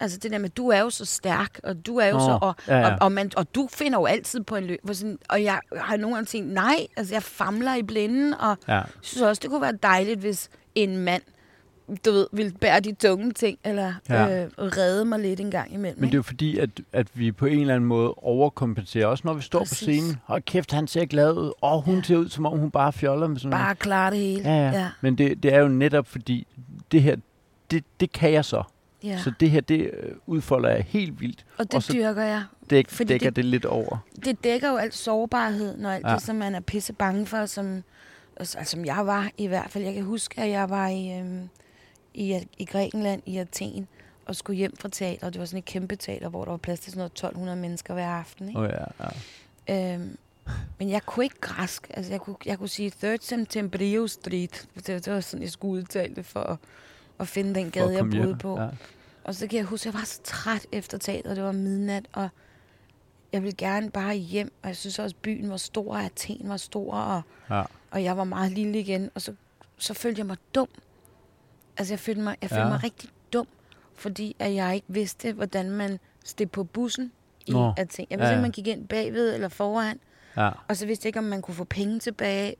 [0.00, 2.38] Altså det der med, du er jo så stærk, og du er jo Nå, så...
[2.42, 2.92] Og, ja, ja.
[2.92, 4.80] Og, og, man, og du finder jo altid på en løb.
[4.82, 8.56] hvor Sådan, og jeg har nogle gange tænkt, nej, altså jeg famler i blinden, og
[8.68, 8.74] Ja.
[8.74, 11.22] jeg synes også, det kunne være dejligt, hvis en mand,
[12.04, 14.44] du ved, ville bære de tunge ting, eller Ja.
[14.44, 16.00] øh, redde mig lidt en gang imellem.
[16.00, 19.06] Men det er jo fordi, at, at vi på en eller anden måde overkompenserer.
[19.06, 19.78] Også når vi står Præcis.
[19.78, 20.16] på scenen.
[20.24, 21.52] Hold kæft, han ser glad ud.
[21.60, 22.02] Og hun Ja.
[22.02, 24.42] ser ud, som om hun bare fjoller med sådan Bare klare det hele.
[24.50, 24.70] Ja, ja.
[24.80, 24.88] ja.
[25.00, 26.46] Men det, det er jo netop fordi,
[26.92, 27.16] det her,
[27.70, 28.62] det, det kan jeg så.
[29.04, 29.18] ja.
[29.18, 31.44] Så det her, det øh, udfolder jeg helt vildt.
[31.58, 32.42] og det og så dyrker jeg.
[32.70, 33.98] Det Fordi dækker det, det- lidt over.
[34.24, 36.14] det dækker jo alt sårbarhed, når alt Ja.
[36.14, 37.82] det, som man er pisse bange for, som,
[38.36, 39.84] altså, som jeg var i hvert fald.
[39.84, 41.48] Jeg kan huske, at jeg var i, øhm,
[42.14, 43.88] i, i Grækenland, i Athen,
[44.26, 45.30] og skulle hjem fra teater.
[45.30, 47.94] Det var sådan et kæmpe teater, hvor der var plads til sådan noget 1200 mennesker
[47.94, 48.48] hver aften.
[48.48, 48.60] Ikke?
[48.60, 49.06] Oh, ja,
[49.68, 49.94] ja.
[49.94, 50.16] Øhm,
[50.78, 51.86] men jeg kunne ikke græsk.
[51.94, 54.68] Altså, jeg kunne, jeg kunne sige Third September Street.
[54.74, 56.56] Det, det var sådan, jeg skulle udtale det for at,
[57.20, 58.38] at finde den gade, jeg boede hjem.
[58.38, 58.60] på.
[58.60, 58.68] Ja.
[59.24, 61.36] Og så kan jeg huske, at jeg var så træt efter teateret.
[61.36, 62.28] Det var midnat, og
[63.32, 64.52] jeg ville gerne bare hjem.
[64.62, 67.62] Og jeg synes også, at byen var stor, og Athen var stor, og, Ja.
[67.90, 69.10] og jeg var meget lille igen.
[69.14, 69.34] Og så,
[69.78, 70.68] så følte jeg mig dum.
[71.80, 72.68] Altså, jeg følte mig, jeg følte Ja.
[72.68, 73.46] mig rigtig dum,
[73.96, 77.12] fordi at jeg ikke vidste, hvordan man steg på bussen
[77.46, 77.72] i Nå.
[77.76, 78.06] Athen.
[78.10, 78.32] Jeg vidste ja.
[78.32, 79.98] ikke, man gik ind bagved eller foran.
[80.36, 80.50] ja.
[80.68, 82.54] Og så vidste jeg ikke, om man kunne få penge tilbage.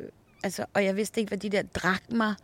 [0.45, 2.35] Altså, og jeg vidste ikke, hvad de der drakmer...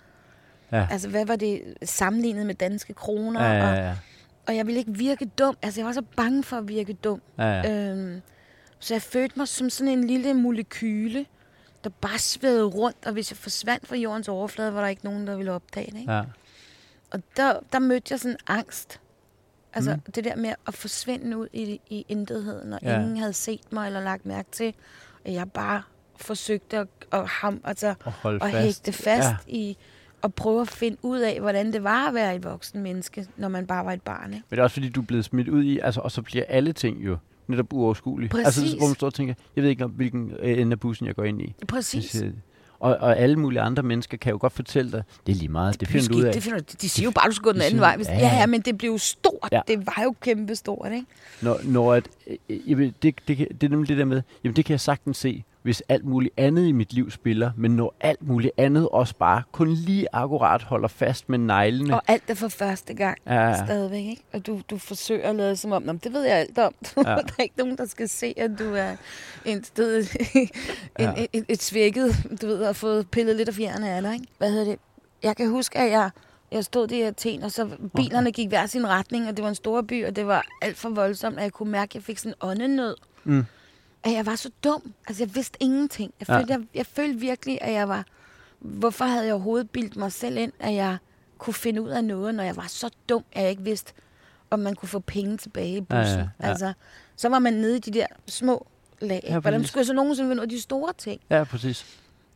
[0.72, 0.86] Ja.
[0.90, 3.44] Altså, hvad var det sammenlignet med danske kroner?
[3.44, 3.94] Ja, Og, ja, ja.
[4.46, 5.56] og jeg ville ikke virke dum.
[5.62, 7.22] Altså, jeg var så bange for at virke dum.
[7.38, 7.90] ja, ja.
[7.90, 8.22] Øhm,
[8.78, 11.26] så jeg følte mig som sådan en lille molekyle,
[11.84, 13.06] der bare svævede rundt.
[13.06, 15.98] Og hvis jeg forsvandt fra jordens overflade, var der ikke nogen, der ville opdage det.
[16.00, 16.12] Ikke?
[16.12, 16.22] ja.
[17.10, 19.00] Og der, der mødte jeg sådan angst.
[19.72, 20.12] Altså Mm.
[20.12, 23.00] det der med at forsvinde ud i, i intetheden, og Ja.
[23.00, 24.74] ingen havde set mig eller lagt mærke til,
[25.24, 25.82] at jeg bare
[26.16, 28.56] forsøgte at, at, ham, altså, Og at fast.
[28.56, 29.36] hægte fast Ja.
[29.46, 29.76] i
[30.22, 33.48] at prøve at finde ud af, hvordan det var at være et voksen menneske, når
[33.48, 34.32] man bare var et barn.
[34.32, 34.44] Ikke?
[34.50, 36.44] Men det er også fordi, du er blevet smidt ud i, altså, og så bliver
[36.48, 37.16] alle ting jo
[37.46, 38.30] netop uoverskuelige.
[38.38, 38.78] Altså, Præcis.
[38.78, 41.14] hvor man står og tænker, jeg ved ikke, om hvilken øh, ende af bussen jeg
[41.14, 41.54] går ind i.
[41.68, 42.10] Præcis.
[42.10, 42.32] Siger-
[42.80, 45.80] Og, og alle mulige andre mennesker kan jo godt fortælle dig, det er lige meget,
[45.80, 46.32] det, finder du ud af.
[46.32, 47.96] Det finder, de siger jo bare, du skal gå den De anden vej.
[47.96, 49.48] Hvis, ja, ja, men det blev jo stort.
[49.52, 49.60] Ja.
[49.68, 51.06] Det var jo kæmpe stort, ikke?
[51.42, 54.56] Når, når at, øh, jamen, det, det, kan- det er nemlig det der med, jamen
[54.56, 57.94] det kan jeg sagtens se, hvis alt muligt andet i mit liv spiller, men når
[58.00, 61.94] alt muligt andet også bare kun lige akkurat holder fast med neglene.
[61.94, 63.18] Og alt er for første gang.
[63.26, 63.64] Ja.
[63.64, 64.22] Stadigvæk, ikke?
[64.32, 66.74] Og du, du forsøger at lade som om, "Nå, men det ved jeg alt om.
[66.96, 67.02] Ja.
[67.02, 68.96] der er ikke nogen, der skal se, at du er
[69.44, 69.98] en sted,
[70.34, 70.48] en,
[70.98, 71.12] Ja.
[71.16, 71.26] ja.
[71.32, 74.26] et, et svækket, du ved, har fået pillet lidt af fjerne af dig, ikke?
[74.38, 74.78] Hvad hedder det?
[75.22, 76.10] Jeg kan huske, at jeg,
[76.52, 79.54] jeg stod i Athen, og så bilerne gik hver sin retning, og det var en
[79.54, 82.18] stor by, og det var alt for voldsomt, at jeg kunne mærke, at jeg fik
[82.18, 82.94] sådan en åndenød.
[83.24, 83.44] Mm.
[84.06, 84.92] At jeg var så dum.
[85.08, 86.14] Altså, jeg vidste ingenting.
[86.20, 86.38] Jeg Ja.
[86.38, 88.04] følte, jeg, jeg følte virkelig, at jeg var...
[88.58, 90.96] Hvorfor havde jeg overhovedet bildt mig selv ind, at jeg
[91.38, 93.92] kunne finde ud af noget, når jeg var så dum, at jeg ikke vidste,
[94.50, 95.96] om man kunne få penge tilbage i bussen.
[95.98, 96.48] Ja, ja, ja.
[96.48, 96.72] Altså,
[97.16, 98.66] så var man nede i de der små
[99.00, 99.20] lag.
[99.24, 101.20] Ja, Hvordan skulle jeg så nogensinde finde ud af de store ting?
[101.30, 101.86] Ja, præcis.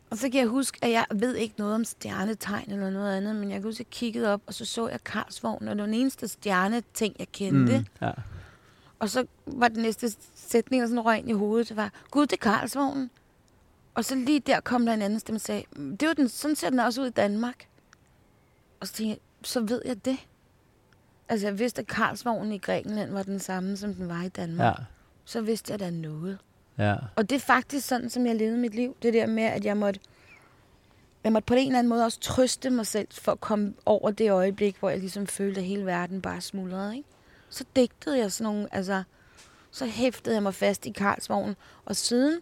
[0.09, 3.35] Og så kan jeg huske, at jeg ved ikke noget om stjernetegn eller noget andet,
[3.35, 5.79] men jeg kan huske, at jeg kiggede op, og så så jeg Karlsvogn, og det
[5.81, 7.77] var den eneste stjerneting, jeg kendte.
[7.77, 7.85] Mm.
[8.01, 8.11] ja.
[9.01, 12.25] Og så var den næste sætning, der sådan røg ind i hovedet, det var, Gud,
[12.25, 13.09] det er Karlsvognen.
[13.95, 16.29] Og så lige der kom der en anden stemme og sagde, "Mm, det var den,
[16.29, 17.67] sådan ser den også ud i Danmark.
[18.79, 20.17] Og så tænkte jeg, så ved jeg det.
[21.29, 24.65] Altså jeg vidste, at Karlsvognen i Grækenland var den samme, som den var i Danmark.
[24.79, 24.83] Ja,
[25.25, 26.37] Så vidste jeg da noget.
[26.77, 26.95] ja.
[27.15, 28.95] Og det er faktisk sådan, som jeg levede mit liv.
[29.01, 29.99] Det der med, at jeg måtte,
[31.23, 34.11] jeg måtte på en eller anden måde også trøste mig selv, for at komme over
[34.11, 36.97] det øjeblik, hvor jeg ligesom følte, at hele verden bare smuldrede.
[36.97, 37.09] Ikke?
[37.51, 39.03] Så digtede jeg sådan nogle, altså,
[39.71, 41.55] så hæftede jeg mig fast i Karlsvognen.
[41.85, 42.39] Og siden,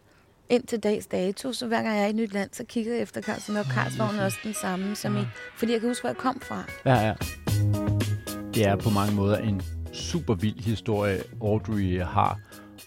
[0.49, 2.93] ind til dags dato, så hver gang jeg er i et nyt land, så kigger
[2.93, 5.21] jeg efter Karlsvognen, og Karlsvognen er også den samme som i,
[5.55, 6.63] fordi jeg kan huske, hvor jeg kom fra.
[6.85, 7.13] Ja, ja.
[8.53, 9.61] Det er på mange måder en
[9.93, 12.39] super vild historie, Audrey har.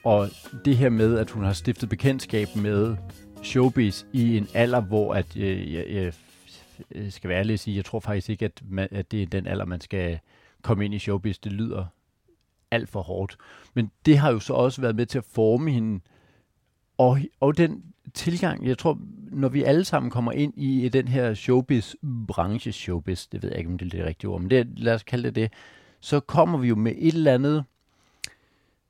[0.04, 0.28] Og
[0.64, 2.96] det her med, at hun har stiftet bekendtskab med
[3.42, 6.12] showbiz i en alder, hvor at, øh, jeg, jeg,
[6.94, 9.26] jeg skal være ærlig at sige, jeg tror faktisk ikke, at, man, at det er
[9.26, 10.18] den alder, man skal
[10.62, 11.38] komme ind i showbiz.
[11.38, 11.86] Det lyder
[12.72, 13.36] alt for hårdt.
[13.74, 16.00] Men det har jo så også været med til at forme hende.
[16.98, 17.82] Og, og den
[18.14, 18.98] tilgang, jeg tror,
[19.30, 23.70] når vi alle sammen kommer ind i den her showbiz-branche, showbiz, det ved jeg ikke,
[23.70, 25.52] om det er det rigtige ord, men det, lad os kalde det det,
[26.00, 27.64] så kommer vi jo med et eller andet,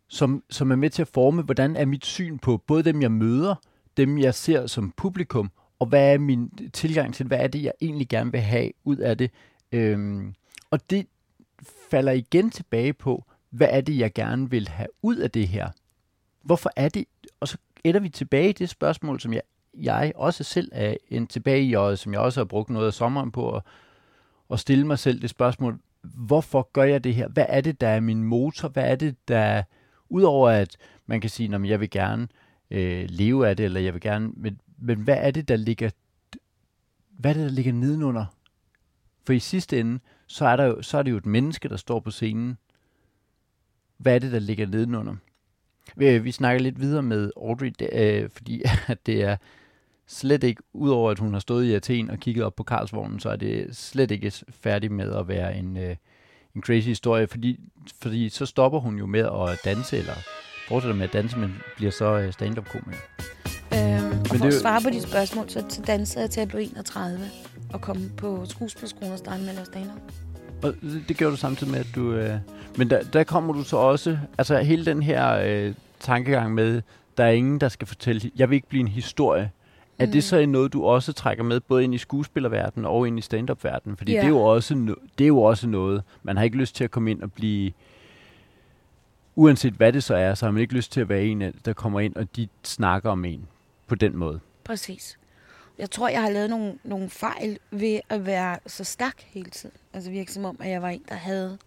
[0.09, 3.13] som, som er med til at forme, hvordan er mit syn på både dem, jeg
[3.13, 3.55] møder,
[3.97, 7.73] dem, jeg ser som publikum, og hvad er min tilgang til, hvad er det, jeg
[7.81, 9.31] egentlig gerne vil have ud af det.
[9.73, 10.35] Øhm,
[10.71, 11.07] og det
[11.91, 15.69] falder igen tilbage på, hvad er det, jeg gerne vil have ud af det her?
[16.43, 17.05] Hvorfor er det?
[17.41, 19.43] Og så ender vi tilbage i det spørgsmål, som jeg,
[19.75, 22.93] jeg også selv er en tilbage i, og som jeg også har brugt noget af
[22.93, 23.63] sommeren på at,
[24.51, 27.29] at stille mig selv det spørgsmål, hvorfor gør jeg det her?
[27.29, 28.69] Hvad er det, der er min motor?
[28.69, 29.63] Hvad er det, der...
[30.09, 32.29] Udover at man kan sige, at jeg vil gerne
[32.71, 34.31] øh, leve af det, eller jeg vil gerne...
[34.37, 35.91] Men, men hvad er det, der ligger...
[37.19, 38.27] Hvad er det, der ligger nedenunder?
[39.27, 41.77] For i sidste ende, så er, der jo, så er det jo et menneske, der
[41.77, 42.59] står på scenen.
[44.03, 45.15] Hvad er det, der ligger nedenunder?
[45.97, 49.37] Vi, vi snakker lidt videre med Audrey, øh, fordi at det er
[50.07, 53.29] slet ikke, udover at hun har stået i Athen og kigget op på Karlsvognen, så
[53.29, 55.97] er det slet ikke færdig med at være en, øh,
[56.55, 57.61] en crazy historie, fordi,
[58.03, 60.15] fordi så stopper hun jo med at danse, eller
[60.69, 63.01] fortsætter med at danse, men bliver så øh, stand-up-komiker.
[63.75, 66.63] Øhm, og for at svare på de spørgsmål, så, så dansede jeg til at blive
[66.63, 67.21] 31
[67.73, 70.32] og komme på skuespilskolen og starte med at lave stand-up.
[70.63, 70.75] Og
[71.09, 72.13] det, gjorde du samtidig med, at du...
[72.13, 72.39] Øh,
[72.77, 74.19] men der, der kommer du så også...
[74.39, 76.83] Altså hele den her øh, tankegang med,
[77.17, 78.31] der er ingen, der skal fortælle...
[78.37, 79.51] Jeg vil ikke blive en historie.
[79.99, 80.13] Er mm.
[80.13, 83.97] det så noget, du også trækker med, både ind i skuespillerverdenen og ind i stand-up-verdenen?
[83.97, 84.21] Fordi yeah.
[84.21, 86.85] det, er jo også no- det er jo også noget, man har ikke lyst til
[86.85, 87.73] at komme ind og blive...
[89.37, 91.73] Uanset hvad det så er, så har man ikke lyst til at være en, der
[91.73, 93.47] kommer ind, og de snakker om en
[93.87, 94.41] på den måde.
[94.65, 95.19] Præcis.
[95.79, 99.77] Jeg tror, jeg har lavet nogle, nogle fejl ved at være så stærk hele tiden.
[99.93, 101.59] Altså virke som om, at jeg var en, der havde...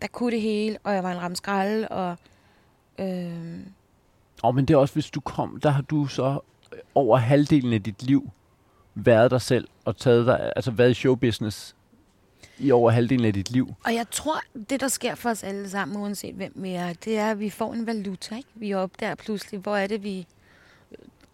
[0.00, 2.16] Der kunne det hele, og jeg var en ramskralde, og...
[2.98, 3.58] Øh...
[4.42, 6.40] Oh, men det er også, hvis du kom, der har du så
[6.94, 8.30] over halvdelen af dit liv
[8.94, 11.76] været dig selv og taget dig, altså været i showbusiness
[12.58, 13.74] i over halvdelen af dit liv.
[13.84, 17.18] Og jeg tror, det der sker for os alle sammen, uanset hvem vi er, det
[17.18, 18.36] er, at vi får en valuta.
[18.36, 18.48] Ikke?
[18.54, 20.26] Vi opdager pludselig, hvor er det, vi...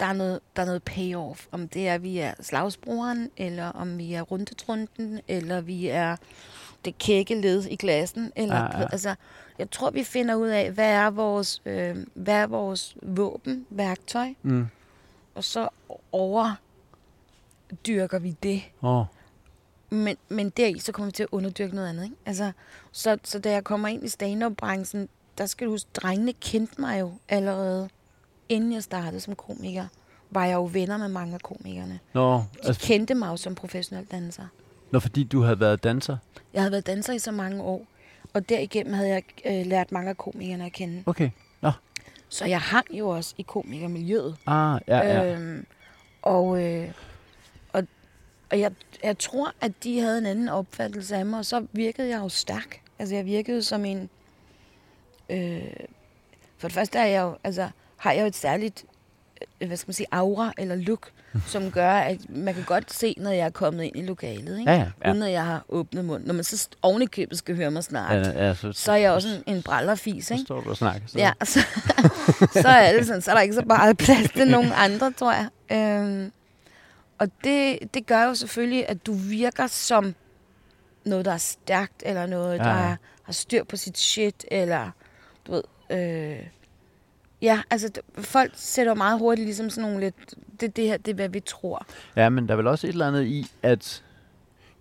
[0.00, 1.46] Der er, noget, der er noget payoff.
[1.52, 6.16] Om det er, vi er slagsbrugeren, eller om vi er rundetrunden, eller vi er
[6.85, 8.33] det kække led i klassen.
[8.37, 8.88] Eller, ja, ja.
[8.92, 9.14] Altså,
[9.59, 14.28] jeg tror, vi finder ud af, hvad er vores, øh, hvad er vores våben, værktøj.
[14.42, 14.66] Mm
[15.35, 15.68] og så
[16.12, 16.59] overdyrker
[18.18, 18.62] vi det.
[18.83, 19.04] Oh.
[19.90, 22.04] Men, men deri, så kommer vi til at underdyrke noget andet.
[22.04, 22.16] Ikke?
[22.26, 22.52] Altså,
[22.92, 27.00] så, så da jeg kommer ind i stand-up-branchen, der skal du huske, drengene kendte mig
[27.00, 27.88] jo allerede,
[28.48, 29.87] inden jeg startede som komiker.
[30.30, 32.00] Var jeg jo venner med mange af komikerne.
[32.12, 32.87] Nå, De altså...
[32.87, 34.46] kendte mig jo som professionel danser.
[34.90, 36.16] Nå, fordi du havde været danser?
[36.52, 37.87] Jeg havde været danser i så mange år.
[38.35, 41.02] Og derigennem havde jeg øh, lært mange af komikerne at kende.
[41.07, 41.30] Okay.
[41.61, 41.70] Nå.
[42.28, 44.37] Så jeg hang jo også i komikermiljøet.
[44.46, 45.35] Ah, ja, ja.
[45.35, 45.66] Øhm,
[46.22, 46.88] og, øh,
[47.72, 47.87] og,
[48.50, 52.09] og jeg, jeg tror, at de havde en anden opfattelse af mig, og så virkede
[52.09, 52.80] jeg jo stærk.
[52.98, 54.09] Altså, jeg virkede som en...
[55.30, 55.62] Øh,
[56.59, 58.85] for det første er jeg jo, altså, har jeg jo et særligt
[59.61, 61.11] Øh, hvad skal man sige, aura eller look,
[61.46, 64.70] som gør, at man kan godt se, når jeg er kommet ind i lokalet, ikke?
[64.70, 65.11] Ja, ja, ja.
[65.11, 66.24] uden at jeg har åbnet mund.
[66.24, 68.96] Når man så oven i købet skal høre mig snart, ja, ja, så, så er
[68.96, 70.30] jeg også en, en brallerfis.
[70.30, 70.40] Ikke?
[70.40, 71.09] Så står du og snakker.
[71.09, 71.18] Så.
[71.18, 71.61] Ja, så,
[72.52, 75.33] så, er det sådan, så er der ikke så meget plads til nogen andre, tror
[75.33, 75.48] jeg.
[75.72, 76.33] Øhm,
[77.18, 80.14] og det, det gør jo selvfølgelig, at du virker som
[81.04, 82.64] noget, der er stærkt, eller noget, ja.
[82.64, 84.90] der har styr på sit shit, eller
[85.46, 85.62] du ved...
[85.90, 86.46] Øh,
[87.44, 91.14] Ja, altså folk sætter meget hurtigt ligesom sådan nogle lidt, det, det her, det er
[91.14, 91.87] hvad vi tror.
[92.16, 94.04] Ja, men der er vel også et eller andet i, at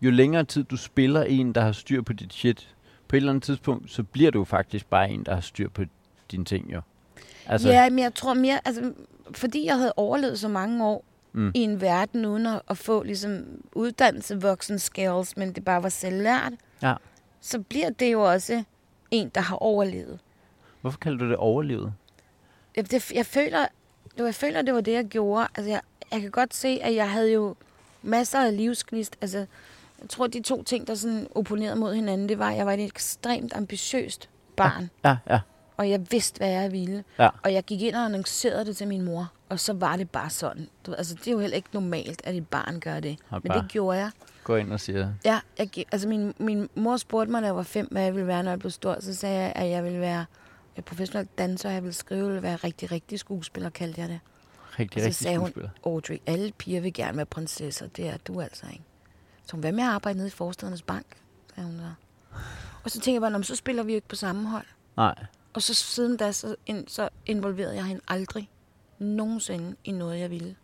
[0.02, 2.76] jo længere tid du spiller en, der har styr på dit shit,
[3.08, 5.84] på et eller andet tidspunkt, så bliver du faktisk bare en, der har styr på
[6.32, 6.82] dine ting, jo.
[7.46, 7.70] Altså...
[7.70, 8.94] Ja, men jeg tror mere, altså,
[9.32, 11.52] fordi jeg havde overlevet så mange år mm.
[11.56, 15.90] i en verden, uden at, at få ligesom uddannelse, voksen skills, men det bare var
[15.90, 16.94] selvlært, ja.
[17.42, 18.64] så bliver det jo også
[19.12, 20.20] en, der har overlevet.
[20.82, 21.94] Hvorfor kalder du det overlevet?
[22.76, 23.66] Jeg, det, jeg, føler,
[24.18, 25.48] det, jeg føler, det var det, jeg gjorde.
[25.56, 25.82] Altså, jeg,
[26.12, 27.56] jeg kan godt se, at jeg havde jo
[28.02, 29.18] masser af livsgnist.
[29.22, 29.38] Altså,
[30.02, 32.74] jeg tror, de to ting, der sådan opponerede mod hinanden, det var, at jeg var
[32.74, 34.90] et ekstremt ambitiøst barn.
[35.04, 35.18] Ja, ja.
[35.34, 35.40] ja.
[35.78, 37.04] Og jeg vidste, hvad jeg ville.
[37.20, 37.30] Ja.
[37.44, 39.32] Og jeg gik ind og annoncerede det til min mor.
[39.50, 40.68] Og så var det bare sådan.
[40.86, 43.18] Du, altså, det er jo heller ikke normalt, at et barn gør det.
[43.32, 44.12] Men det gjorde jeg.
[44.44, 47.64] Gå ind og siger Ja, jeg, altså min, min mor spurgte mig, da jeg var
[47.64, 48.98] fem, hvad jeg ville være, når jeg blev stor.
[49.00, 50.26] Så sagde jeg, at jeg ville være
[50.82, 54.20] professionel danser, jeg ville skrive, ville være rigtig, rigtig skuespiller, kaldte jeg det.
[54.80, 55.54] Rigtig, og så sagde hun,
[55.86, 58.84] Audrey, alle piger vil gerne være prinsesser, det er du altså ikke.
[59.46, 61.06] Så hun, hvad med at arbejde nede i Forstedernes Bank?
[61.56, 61.94] Sagde hun så.
[62.84, 64.66] Og så tænkte jeg bare, så spiller vi jo ikke på samme hold.
[64.98, 65.16] Nej.
[65.54, 68.50] Og så siden da, så, in, så involverede jeg hende aldrig
[69.00, 70.56] nogensinde i noget, jeg ville.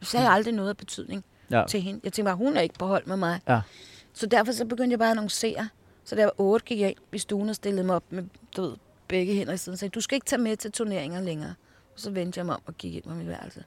[0.00, 1.64] Jeg sagde aldrig noget af betydning ja.
[1.68, 2.00] til hende.
[2.04, 3.40] Jeg tænkte bare, hun er ikke på hold med mig.
[3.48, 3.60] Ja.
[4.12, 5.68] Så derfor så begyndte jeg bare at annoncere.
[6.04, 8.24] Så jeg var otte, gik jeg ind i stuen og stillede mig op med
[8.56, 8.76] du ved,
[9.08, 11.54] begge hænder i siden og sagde, du skal ikke tage med til turneringer længere.
[11.94, 13.64] Og så vendte jeg mig om og gik ind på mit værelse.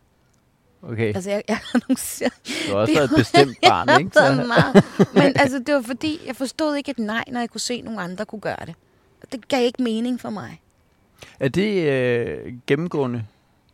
[0.82, 1.16] Okay.
[1.16, 2.34] Altså, jeg, jeg annoncerede...
[2.68, 4.12] Du har også været et bestemt barn, ikke?
[4.14, 4.46] Så.
[4.48, 4.86] meget.
[5.14, 7.84] Men altså, det var fordi, jeg forstod ikke et nej, når jeg kunne se, at
[7.84, 8.76] nogle andre kunne gøre det.
[9.22, 10.62] Og det gav ikke mening for mig.
[11.40, 13.26] Er det øh, gennemgående,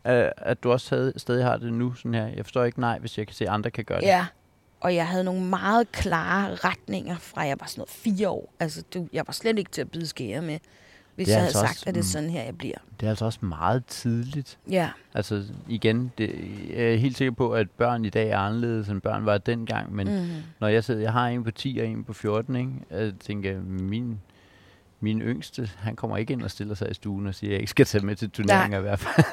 [0.04, 1.94] at, at du også havde, stadig har det nu?
[1.94, 2.26] Sådan her?
[2.26, 4.06] Jeg forstår ikke nej, hvis jeg kan se, at andre kan gøre det.
[4.06, 4.26] Ja,
[4.80, 8.52] og jeg havde nogle meget klare retninger fra jeg var sådan noget fire år.
[8.60, 10.58] Altså, du, jeg var slet ikke til at byde skære med,
[11.16, 12.08] hvis jeg altså havde også- sagt, at det er mm.
[12.08, 12.76] sådan her, jeg bliver.
[13.00, 14.58] Det er altså også meget tidligt.
[14.70, 16.30] Ja, Altså igen, det,
[16.70, 19.94] jeg er helt sikker på, at børn i dag er anderledes, end børn var dengang,
[19.94, 20.26] men mm.
[20.60, 22.70] når jeg sidder, jeg har en på 10 og en på 14, ikke?
[22.90, 24.20] Jeg tænker, min,
[25.00, 27.60] min yngste, han kommer ikke ind og stiller sig i stuen og siger, at jeg
[27.60, 29.26] ikke skal tage med til turneringer i hvert fald.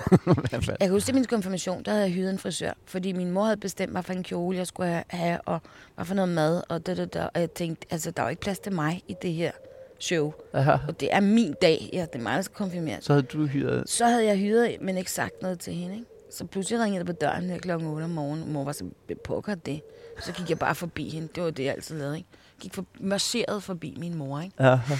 [0.67, 3.43] Jeg kan huske, til min konfirmation, der havde jeg hyret en frisør, fordi min mor
[3.43, 5.61] havde bestemt, hvad for en kjole jeg skulle ha- have, og
[5.95, 7.21] hvad for noget mad, og det, det, det.
[7.33, 9.51] Og jeg tænkte, altså, der er jo ikke plads til mig i det her
[10.03, 10.33] show.
[10.53, 10.77] Aha.
[10.87, 11.89] Og det er min dag.
[11.93, 13.05] Ja, det er mig, der skal konfirmeres.
[13.05, 13.89] Så havde du hyret...
[13.89, 16.07] Så havde jeg hyret, men ikke sagt noget til hende, ikke?
[16.31, 18.53] Så pludselig ringede det på døren her klokken 8 om morgenen.
[18.53, 18.85] Mor var så
[19.23, 19.81] pokker det.
[20.19, 21.27] Så gik jeg bare forbi hende.
[21.35, 22.29] Det var det, jeg altid lavede, ikke?
[22.59, 24.55] Gik for, marcheret forbi min mor, ikke?
[24.59, 24.95] Aha.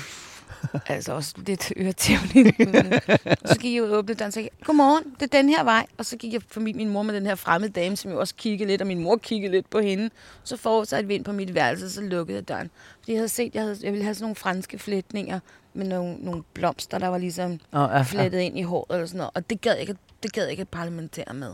[0.88, 3.00] Altså også lidt irriterende.
[3.42, 5.64] og så gik jeg ud og åbnede døren og sagde, godmorgen, det er den her
[5.64, 5.86] vej.
[5.98, 8.36] Og så gik jeg forbi min mor med den her fremmede dame, som jo også
[8.36, 10.10] kiggede lidt, og min mor kiggede lidt på hende.
[10.44, 12.70] Så forudsatte vi ind på mit værelse, så lukkede jeg døren.
[13.00, 15.40] Fordi jeg havde set, jeg, havde, jeg ville have sådan nogle franske flætninger
[15.74, 19.32] med nogle, nogle blomster, der var ligesom Oh, flettet ind i håret eller sådan noget.
[19.34, 21.52] Og det gad jeg ikke, det gad jeg ikke at parlamentere med.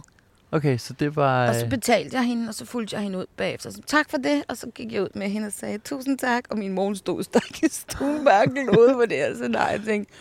[0.52, 1.48] Okay, så det var...
[1.48, 3.70] Og så øh, betalte jeg hende, og så fulgte jeg hende ud bagefter.
[3.70, 6.44] Så, tak for det, og så gik jeg ud med hende og sagde, tusind tak.
[6.50, 9.26] Og min mor stod stak i stuen bare og på det.
[9.26, 10.14] Og så nej, jeg tænkte,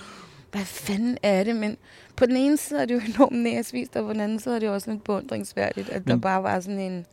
[0.52, 1.56] hvad fanden er det?
[1.56, 1.76] Men
[2.16, 4.58] på den ene side er det jo enormt næsvist, og på den anden side er
[4.58, 7.06] det jo også lidt beundringsværdigt, at der Men- bare var sådan en...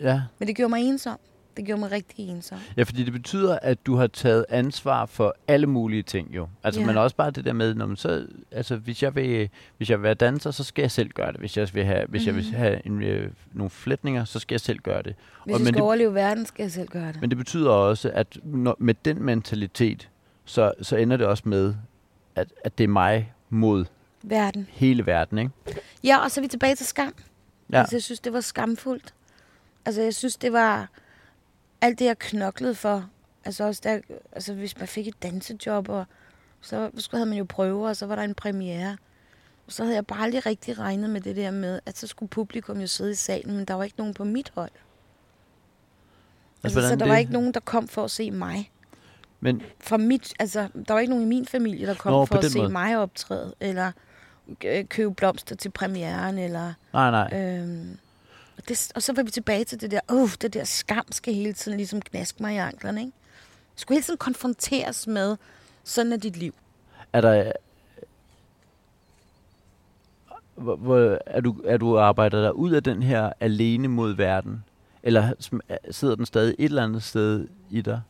[0.00, 0.22] Ja.
[0.38, 1.18] Men det gjorde mig ensom.
[1.56, 2.58] Det gjorde mig rigtig ensom.
[2.76, 6.48] ja, fordi det betyder, at du har taget ansvar for alle mulige ting jo.
[6.64, 6.86] Altså, Ja.
[6.86, 9.98] men også bare det der med, når man så, altså, hvis jeg vil, hvis jeg
[9.98, 11.40] vil være danser, så skal jeg selv gøre det.
[11.40, 12.54] Hvis jeg vil have, hvis jeg vil Mhm.
[12.54, 15.14] have en, øh, nogle flætninger, så skal jeg selv gøre det.
[15.44, 17.20] Hvis Og jeg skal det- overleve verden, skal jeg selv gøre det.
[17.20, 20.08] Men det betyder også, at når, med den mentalitet,
[20.44, 21.74] så, så ender det også med,
[22.34, 23.84] at, at det er mig mod
[24.22, 24.66] Verden.
[24.70, 25.50] hele verden, ikke?
[26.04, 27.14] Ja, og så er vi tilbage til skam.
[27.72, 27.78] Ja.
[27.80, 29.14] Altså, jeg synes, det var skamfuldt.
[29.86, 30.88] Altså, jeg synes, det var
[31.84, 33.08] alt det, jeg knoklede for.
[33.44, 34.00] Altså, også der,
[34.32, 36.04] altså hvis man fik et dansejob, og
[36.60, 38.96] så så havde man jo prøver, og så var der en premiere.
[39.68, 42.80] Så havde jeg bare aldrig rigtig regnet med det der med, at så skulle publikum
[42.80, 44.70] jo sidde i salen, men der var ikke nogen på mit hold.
[46.64, 48.70] Altså, så hvordan der var det- ikke nogen, der kom for at se mig.
[49.40, 52.34] Men Fra mit, altså, der var ikke nogen i min familie, der kom Nå, for
[52.34, 52.72] at se måde.
[52.72, 53.92] mig optræde, eller
[54.64, 56.72] øh, købe blomster til premieren, eller...
[56.92, 57.40] nej, nej.
[57.40, 57.98] Øhm,
[58.56, 61.34] og, det, og så var vi tilbage til det der, uh, det der skam skal
[61.34, 63.12] hele tiden ligesom knaske mig i anklerne, ikke?
[63.74, 65.36] Jeg skulle hele tiden konfronteres med,
[65.84, 66.54] sådan er dit liv.
[67.12, 67.52] Er der...
[70.54, 74.64] Hvor, hvor, er, du, er du arbejder der ud af den her alene mod verden?
[75.02, 75.32] Eller
[75.90, 78.02] sidder den stadig et eller andet sted i dig,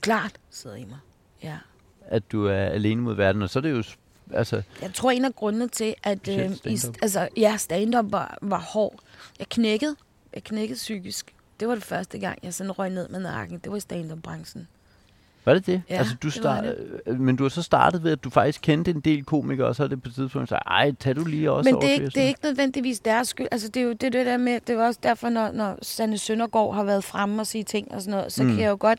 [0.00, 0.98] Klart, sidder i mig.
[1.42, 1.58] Ja.
[2.06, 3.42] at du er alene mod verden?
[3.42, 3.82] Og så er det jo...
[4.34, 8.58] Altså, Jeg tror, en af grundene til, at øh, i, altså, ja, stand-up var, var
[8.58, 8.94] hård.
[9.38, 9.96] Jeg knækkede.
[10.34, 11.34] Jeg knækkede psykisk.
[11.60, 13.58] Det var det første gang, jeg sådan røg ned med nakken.
[13.58, 14.68] Det var i stand-up-branchen.
[15.44, 15.82] var det det?
[15.90, 16.74] Ja, altså, du det var start,
[17.06, 19.76] øh, Men du har så startet ved, at du faktisk kendte en del komikere, og
[19.76, 21.92] så er det på et tidspunkt sagt, ej, tag du lige også Men det er,
[21.92, 23.46] ikke, det er ikke nødvendigvis deres skyld.
[23.52, 25.78] Altså, det er jo det, er det der med, det var også derfor, når, når
[25.82, 28.48] Sanne Søndergaard har været fremme og sige ting og sådan noget, så Mm.
[28.50, 28.98] kan jeg jo godt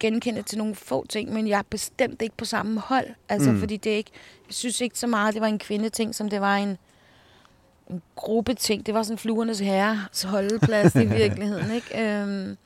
[0.00, 3.06] genkende til nogle få ting, men jeg er bestemt ikke på samme hold.
[3.28, 3.58] Altså, Mm.
[3.60, 4.10] fordi det er ikke,
[4.48, 6.78] jeg synes ikke så meget, det var en kvindeting, som det var en,
[7.90, 8.86] en gruppeting.
[8.86, 11.98] Det var sådan fluernes herres holdeplads i virkeligheden, ikke?
[12.22, 12.56] Øhm, Jeg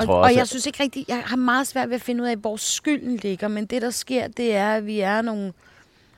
[0.00, 2.22] og, tror og også, jeg synes ikke rigtigt, jeg har meget svært ved at finde
[2.24, 5.52] ud af, hvor skylden ligger, men det, der sker, det er, at vi er nogle,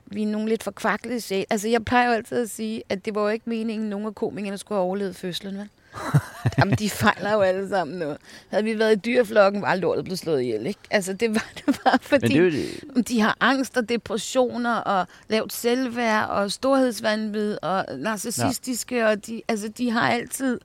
[0.06, 1.44] vi er nogle lidt forkvaklede sjæl.
[1.50, 4.06] Altså, jeg plejer jo altid at sige, at det var jo ikke meningen, at nogen
[4.06, 5.68] af komikerne skulle have overlevet fødslen, vel?
[6.58, 8.16] Jamen, de fejler jo alle sammen nu.
[8.48, 10.80] Havde vi været i dyreflokken, var lortet blevet slået ihjel, ikke?
[10.90, 13.88] Altså, det var det bare men fordi, det jo det, om de har angst og
[13.88, 19.10] depressioner og lavt selvværd og storhedsvandvid og narcissistiske, ja.
[19.10, 20.58] og de, altså, de har altid...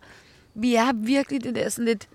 [0.60, 2.08] Vi er virkelig det der sådan lidt...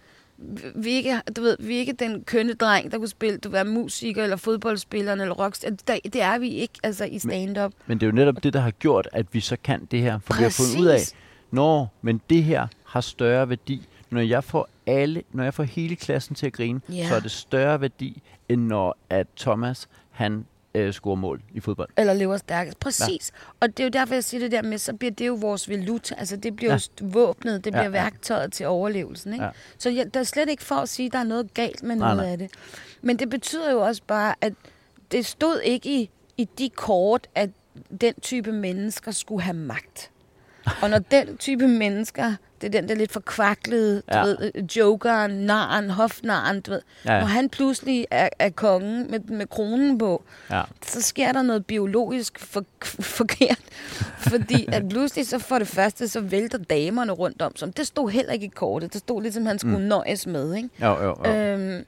[0.74, 3.64] Vi ikke, du ved, vi er ikke den kønne dreng, der kunne spille, du være
[3.64, 5.70] musiker eller fodboldspiller eller rockstar.
[5.70, 7.72] Det, det er vi ikke, altså i stand-up.
[7.86, 10.18] men det er jo netop det, der har gjort, at vi så kan det her.
[10.24, 11.14] For vi har fundet ud af, Præcis.
[11.52, 13.88] Nå, men det her har større værdi.
[14.10, 17.08] Når jeg får alle, når jeg får hele klassen til at grine, Ja.
[17.08, 21.88] så er det større værdi, end når at Thomas, han øh, scorer mål i fodbold.
[21.96, 22.80] Eller lever stærkest.
[22.80, 23.32] Præcis.
[23.34, 23.38] Ja.
[23.60, 25.68] Og det er jo derfor, jeg siger det der med, så bliver det jo vores
[25.68, 26.14] valuta.
[26.18, 26.78] Altså, det bliver Ja.
[27.00, 29.32] jo våbnet, det bliver Ja, ja, værktøjet til overlevelsen.
[29.32, 29.44] Ikke?
[29.44, 29.50] Ja.
[29.78, 31.96] Så jeg, der er slet ikke for at sige, at der er noget galt med
[31.96, 32.32] Nej, noget nej.
[32.32, 32.50] af det.
[33.02, 34.52] Men det betyder jo også bare, at
[35.12, 37.50] det stod ikke i, i de kort, at
[38.00, 40.10] den type mennesker skulle have magt.
[40.82, 44.22] Og når den type mennesker Det er den der lidt forkvaklede, du Ja.
[44.22, 46.80] ved, øh, jokeren, naren, hofnaren, du ved.
[47.04, 47.20] Ja.
[47.20, 50.62] Når han pludselig er, er kongen med, med kronen på, Ja.
[50.86, 52.64] så sker der noget biologisk for,
[53.00, 53.58] forkert.
[54.30, 58.10] Fordi at pludselig så for det første, så vælter damerne rundt om, som det stod
[58.10, 58.92] heller ikke i kortet.
[58.92, 59.84] Det stod ligesom, han skulle mm.
[59.84, 60.68] nøjes med, ikke?
[60.82, 61.32] Jo, jo, jo.
[61.32, 61.84] Øhm,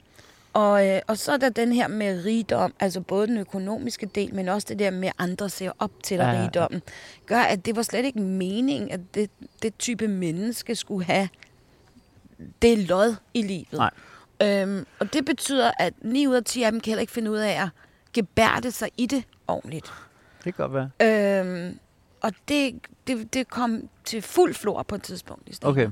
[0.55, 4.35] og, øh, og så er der den her med rigdom, altså både den økonomiske del,
[4.35, 6.81] men også det der med, at andre ser op til dig Ja, rigdommen,
[7.25, 9.29] gør, at det var slet ikke meningen, at det,
[9.61, 11.29] det type menneske skulle have
[12.61, 13.73] det lod i livet.
[13.73, 13.91] Nej.
[14.41, 17.31] Øhm, og det betyder, at 9 ud af 10 af dem kan heller ikke finde
[17.31, 17.69] ud af at
[18.13, 19.93] gebærde sig i det ordentligt.
[20.43, 21.39] Det kan godt være.
[21.39, 21.79] Øhm,
[22.21, 22.75] og det,
[23.07, 25.49] det, det kom til fuld flor på et tidspunkt.
[25.49, 25.71] I stedet.
[25.71, 25.89] Okay.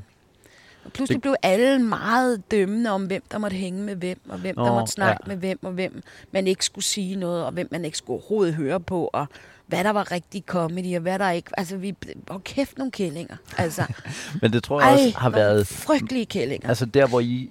[0.93, 4.55] Pludselig Det- blev alle meget dømmende om, hvem der måtte hænge med hvem, og hvem
[4.55, 5.27] der Nå, måtte snakke ja.
[5.29, 8.55] med hvem, og hvem man ikke skulle sige noget, og hvem man ikke skulle overhovedet
[8.55, 9.25] høre på, og
[9.67, 11.49] hvad der var rigtig comedy, og hvad der ikke...
[11.59, 11.95] Altså, vi...
[12.31, 13.36] Åh, kæft nogle kællinger.
[13.57, 13.84] Altså,
[14.41, 15.67] Men det tror jeg ej, også har været...
[15.67, 16.69] frygtelige kællinger.
[16.69, 17.49] Altså der, hvor I...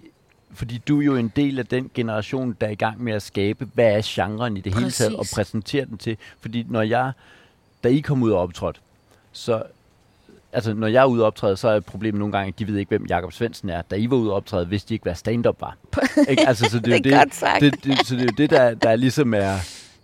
[0.55, 3.23] Fordi du er jo en del af den generation, der er i gang med at
[3.23, 5.35] skabe, hvad er genren i det hele taget, og Præcis.
[5.35, 6.17] præsentere den til.
[6.41, 7.13] Fordi når jeg...
[7.85, 8.81] Da I kom ud og optrådte,
[9.33, 9.63] så...
[10.53, 12.77] Altså, når jeg er ude og optræde, så er problemet nogle gange, at de ved
[12.77, 13.83] ikke, hvem Jakob Svendsen er.
[13.83, 15.77] Da I var ude og optræde, vidste de ikke, hvad stand-up var.
[16.29, 16.49] ikke?
[16.49, 17.25] Altså, så det er, Det er
[17.61, 17.75] det.
[17.75, 19.57] Det, det, så det er jo det, der, der ligesom er...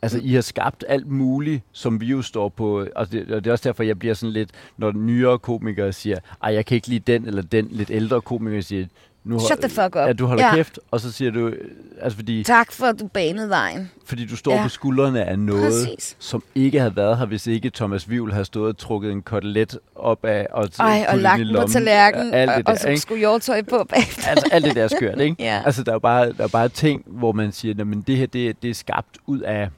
[0.03, 2.87] Altså, I har skabt alt muligt, som vi jo står på.
[2.97, 6.19] Og det, og det er også derfor, jeg bliver sådan lidt, når nyere komikere siger,
[6.43, 8.87] ej, jeg kan ikke lide den eller den lidt ældre komiker siger,
[9.29, 9.95] nu, Shut the fuck up.
[9.97, 10.55] Ja, du holder Ja.
[10.55, 11.53] kæft, og så siger du,
[12.01, 13.91] altså fordi, Tak for, at du banede vejen.
[14.07, 14.63] fordi du står Ja.
[14.63, 16.17] på skuldrene af noget, Præcis.
[16.19, 19.79] som ikke havde været her, hvis ikke Thomas Vivl havde stået og trukket en kotelet
[19.95, 22.89] op af og Ej, og lagt den på tallerkenen, Alt og, det og der, så
[22.89, 23.01] ikke?
[23.01, 24.29] skulle jordtøj på bagefter.
[24.29, 25.37] Altså alt det der er skørt, ikke?
[25.45, 25.63] Ja.
[25.67, 28.63] Altså der er bare, der er bare ting, hvor man siger, men det her, det,
[28.63, 29.69] det er skabt ud af,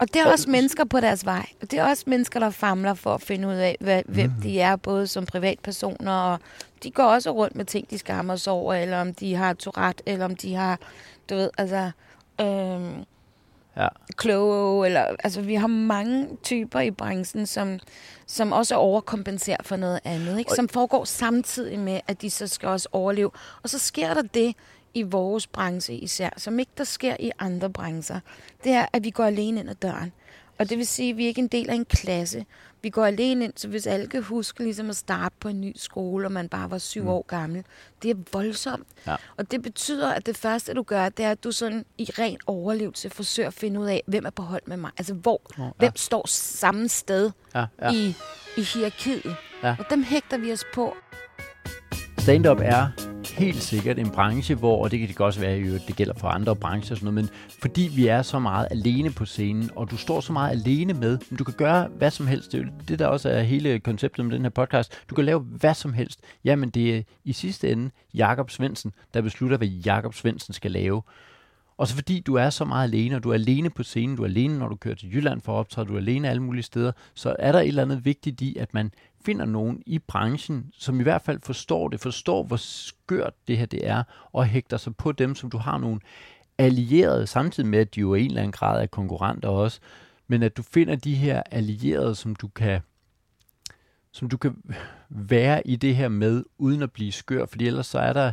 [0.00, 1.46] Og det er også mennesker på deres vej.
[1.62, 4.42] Og det er også mennesker, der famler for at finde ud af, hvad, hvem Mm.
[4.42, 6.38] de er, både som privatpersoner, og
[6.82, 10.02] de går også rundt med ting, de skammer sig over, eller om de har Tourette,
[10.06, 10.78] eller om de har,
[11.30, 11.90] du ved, altså,
[12.40, 13.04] øhm,
[13.76, 17.78] ja, kloge, eller, altså vi har mange typer i branchen, som,
[18.26, 20.52] som også overkompenserer for noget andet, ikke?
[20.56, 23.30] Som foregår samtidig med, at de så skal også overleve.
[23.62, 24.54] Og så sker der det
[24.94, 28.20] i vores branche især, som ikke der sker i andre brancher.
[28.64, 30.12] Det er, at vi går alene ind ad døren.
[30.58, 32.46] Og det vil sige, at vi er ikke en del af en klasse.
[32.82, 35.72] Vi går alene ind, så hvis alle kan huske ligesom at starte på en ny
[35.76, 37.08] skole, og man bare var syv mm.
[37.08, 37.64] år gammel,
[38.02, 38.86] det er voldsomt.
[39.06, 39.16] Ja.
[39.36, 42.38] Og det betyder, at det første, du gør, det er, at du sådan i ren
[42.46, 44.90] overlevelse forsøger at finde ud af, hvem er på hold med mig.
[44.98, 45.70] Altså, hvor, ja.
[45.78, 47.66] hvem står samme sted ja.
[47.82, 47.92] ja.
[47.92, 48.14] i,
[48.56, 49.36] i hierarkiet.
[49.62, 49.76] Ja.
[49.78, 50.96] Og dem hægter vi os på.
[52.20, 52.86] Stand-up er
[53.38, 56.28] helt sikkert en branche, hvor, og det kan det også være, at det gælder for
[56.28, 59.90] andre brancher og sådan noget, men fordi vi er så meget alene på scenen, og
[59.90, 62.52] du står så meget alene med, men du kan gøre hvad som helst.
[62.52, 65.04] Det er det, der også er hele konceptet med den her podcast.
[65.10, 66.20] Du kan lave hvad som helst.
[66.44, 71.02] Jamen, det er i sidste ende Jakob Svendsen, der beslutter, hvad Jakob Svendsen skal lave.
[71.80, 74.22] Og så fordi du er så meget alene, og du er alene på scenen, du
[74.22, 76.62] er alene, når du kører til Jylland for at optræde, du er alene alle mulige
[76.62, 78.92] steder, så er der et eller andet vigtigt i, at man
[79.24, 83.66] finder nogen i branchen, som i hvert fald forstår det, forstår, hvor skørt det her
[83.66, 84.02] det er,
[84.32, 86.00] og hægter sig på dem, som du har nogle
[86.58, 89.80] allierede, samtidig med, at de jo i en eller anden grad er konkurrenter også,
[90.28, 92.80] men at du finder de her allierede, som du kan
[94.12, 94.56] som du kan
[95.08, 98.32] være i det her med, uden at blive skør, fordi ellers så er der,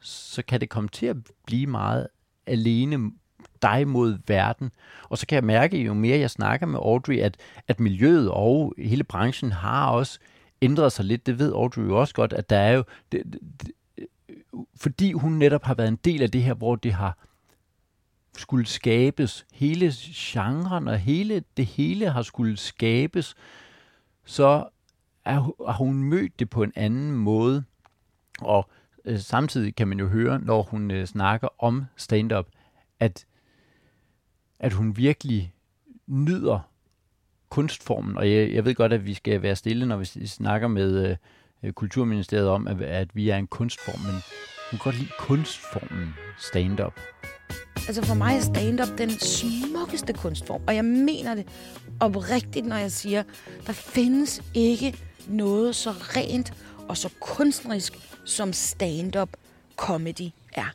[0.00, 1.16] så kan det komme til at
[1.46, 2.06] blive meget
[2.46, 3.10] alene
[3.62, 4.70] dig mod verden.
[5.02, 7.36] Og så kan jeg mærke, jo mere jeg snakker med Audrey, at,
[7.68, 10.18] at miljøet og hele branchen har også
[10.62, 11.26] ændret sig lidt.
[11.26, 12.84] Det ved Audrey jo også godt, at der er jo...
[13.12, 13.22] Det,
[13.60, 13.70] det,
[14.76, 17.18] fordi hun netop har været en del af det her, hvor det har
[18.36, 23.34] skulle skabes, hele genren og hele det hele har skulle skabes,
[24.24, 24.68] så
[25.24, 27.64] er, har hun mødt det på en anden måde.
[28.40, 28.70] Og
[29.04, 32.46] øh, samtidig kan man jo høre, når hun øh, snakker om stand-up,
[33.00, 33.26] at,
[34.58, 35.54] at hun virkelig
[36.06, 36.70] nyder
[37.48, 38.16] kunstformen.
[38.16, 41.16] Og jeg, jeg ved godt, at vi skal være stille, når vi snakker med
[41.62, 44.12] øh, Kulturministeriet om, at, at vi er en kunstform, men
[44.70, 47.00] hun kan godt lide kunstformen stand-up.
[47.76, 51.46] Altså for mig er stand-up den smukkeste kunstform, og jeg mener det
[52.00, 53.22] oprigtigt, når jeg siger,
[53.66, 54.98] der findes ikke
[55.28, 56.52] noget så rent
[56.88, 57.92] og så kunstnerisk,
[58.24, 59.28] som stand-up
[59.76, 60.74] comedy er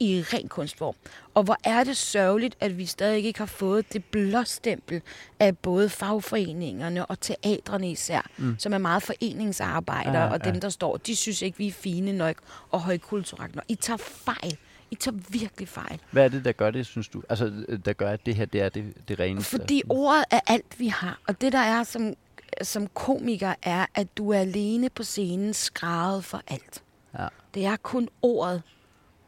[0.00, 0.94] i ren kunstform.
[1.34, 5.02] Og hvor er det sørgeligt, at vi stadig ikke har fået det blåstempel
[5.40, 8.58] af både fagforeningerne og teatrene især, mm.
[8.58, 10.60] som er meget foreningsarbejdere, Ja, og dem, ja.
[10.60, 12.36] der står, de synes ikke, vi er fine nok
[12.70, 13.64] og højkulturelle nok.
[13.68, 14.56] I tager fejl.
[14.90, 16.00] I tager virkelig fejl.
[16.10, 17.22] Hvad er det, der gør det, synes du?
[17.28, 19.50] Altså, øh, der gør, at det her det er det, det reneste?
[19.50, 21.18] Fordi ordet er alt, vi har.
[21.28, 22.14] Og det, der er, som
[22.62, 26.82] som komiker er, at du er alene på scenen skrevet for alt.
[27.18, 27.26] Ja.
[27.54, 28.62] Det er kun ordet,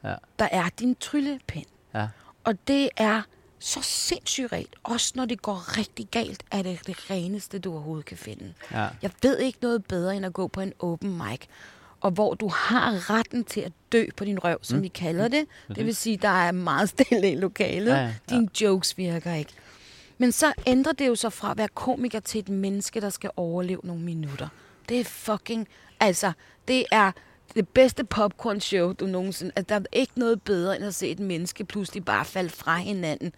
[0.05, 0.15] Ja.
[0.39, 1.67] der er din tryllepind.
[1.95, 2.09] Ja.
[2.45, 3.23] Og det er
[3.59, 4.75] så sindssygt rent.
[4.83, 8.55] Også når det går rigtig galt, er det det reneste, du overhovedet kan finde.
[8.73, 8.89] Ja.
[9.03, 11.41] Jeg ved ikke noget bedre, end at gå på en open mic,
[12.01, 14.83] og hvor du har retten til at dø på din røv, som mm.
[14.83, 15.45] vi kalder det.
[15.75, 17.93] Det vil sige, der er meget stille i lokalet.
[17.93, 18.15] Ja, ja, ja.
[18.31, 19.53] Dine jokes virker ikke.
[20.19, 23.31] Men så ændrer det jo så fra at være komiker til et menneske, der skal
[23.37, 24.49] overleve nogle minutter.
[24.89, 25.69] Det er fucking...
[26.01, 26.33] Altså,
[26.69, 27.13] det er
[27.55, 29.53] det bedste popcorn show, du nogensinde...
[29.57, 32.77] Altså, der er ikke noget bedre, end at se et menneske pludselig bare falde fra
[32.77, 33.33] hinanden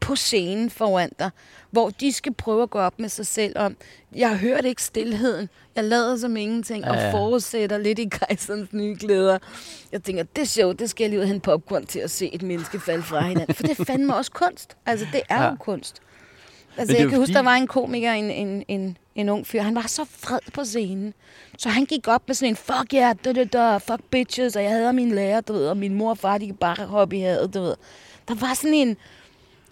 [0.00, 1.30] på scenen foran dig,
[1.70, 3.76] hvor de skal prøve at gå op med sig selv om,
[4.14, 7.12] jeg hørte ikke stillheden, jeg lader som ingenting, Ja, og ja.
[7.12, 9.38] forudsætter lidt i kejserens nye klæder.
[9.92, 12.34] Jeg tænker, det show, det skal jeg lige ud og hente popcorn til at se
[12.34, 14.76] et menneske falde fra hinanden, for det er fandme også kunst.
[14.86, 15.50] Altså, det er Ja.
[15.50, 16.02] jo kunst.
[16.78, 19.62] Altså, jeg kan huske, fordi- der var en komiker, en, en, en, en ung fyr,
[19.62, 21.14] han var så vred på scenen.
[21.58, 24.62] Så han gik op med sådan en, fuck yeah, da, da, da, fuck bitches, og
[24.62, 27.16] jeg havde min lærer, du ved, og min mor og far, de kan bare hoppe
[27.16, 27.74] i havet, du ved.
[28.28, 28.96] Der var sådan en,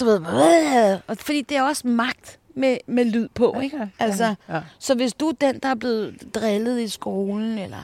[0.00, 3.76] du ved, "Åh!" og fordi det er også magt med, med lyd på, ikke?
[3.76, 4.60] ja, Altså, ja.
[4.78, 7.82] så hvis du er den, der er blevet drillet i skolen, eller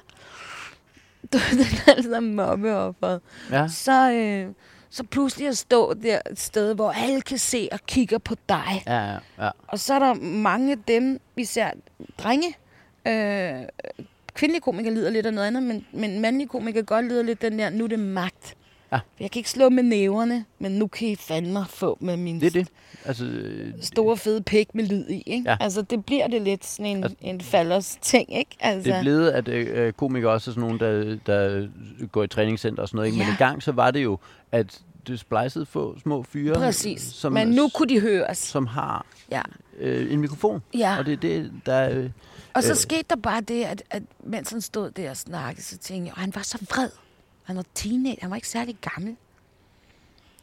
[1.32, 3.68] du er den, der er sådan mobbeofferet, Ja.
[3.68, 4.46] så, øh,
[4.90, 8.82] så pludselig at stå der et sted, hvor alle kan se og kigger på dig.
[8.86, 9.50] Ja, ja, ja.
[9.68, 11.70] Og så er der mange af dem, især
[12.18, 12.54] drenge,
[13.06, 13.66] øh,
[14.34, 17.58] kvindelige komikere lider lidt af noget andet, men, men mandlige komikere godt lider lidt den
[17.58, 18.56] der, nu er det magt.
[18.92, 19.00] Ja.
[19.20, 22.46] Jeg kan ikke slå med næverne, men nu kan I fandme få med min Det
[22.46, 22.68] er det.
[23.04, 25.22] Altså, øh, store fede pik med lyd i.
[25.26, 25.50] Ikke?
[25.50, 25.56] Ja.
[25.60, 28.50] Altså, det bliver det lidt sådan en, Altså- en falders ting, ikke?
[28.60, 31.68] Altså, Det er blevet, at øh, komikere også er sådan nogle, der, der
[32.12, 33.06] går i træningscenter og sådan noget.
[33.08, 33.18] Ikke?
[33.18, 33.32] Men Ja.
[33.34, 34.18] i gang så var det jo,
[34.52, 37.02] at det splicede få små fyre, Præcis.
[37.02, 38.38] som, men nu kunne de høres.
[38.38, 39.42] som har Ja.
[39.78, 40.62] øh, en mikrofon.
[40.74, 40.98] ja.
[40.98, 41.90] Og det er det, der...
[41.90, 42.10] Øh,
[42.54, 42.76] Og så Øh.
[42.76, 46.14] skete der bare det, at, at mens han stod der og snakkede, så tænkte jeg,
[46.22, 46.88] han var så vred.
[47.50, 49.16] Han var teenage, han var ikke særlig gammel.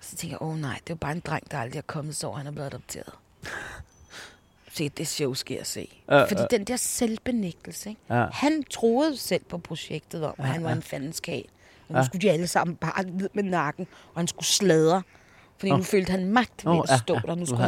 [0.01, 1.81] Så tænkte jeg, åh oh, nej, det er jo bare en dreng, der aldrig er
[1.87, 3.13] kommet så, han er blevet adopteret.
[4.71, 5.87] Se, det show skal jeg se.
[6.09, 6.45] Ja, Fordi ja.
[6.51, 8.01] den der selvbenægtelse, ikke?
[8.09, 8.25] ja.
[8.31, 10.75] Han troede selv på projektet om, at han var ja.
[10.75, 11.45] en fandenskab.
[11.87, 12.05] Og nu Ja.
[12.05, 15.01] skulle de alle sammen bare ned med nakken, og han skulle sladre.
[15.57, 15.77] Fordi Nå.
[15.77, 17.19] nu følte han magt ved Nå, at stå ja.
[17.19, 17.35] der.
[17.35, 17.65] Nu Nu skulle har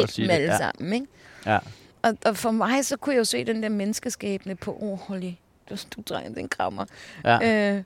[0.00, 0.58] han sige dem alle ja.
[0.58, 1.06] sammen, ikke?
[1.46, 1.58] ja.
[2.02, 4.98] Og, og for mig, så kunne jeg jo se den der menneskeskæbne på, åh, oh,
[4.98, 5.32] Holly,
[5.70, 6.84] du, du drejer den krammer.
[7.24, 7.72] ja.
[7.76, 7.82] Øh,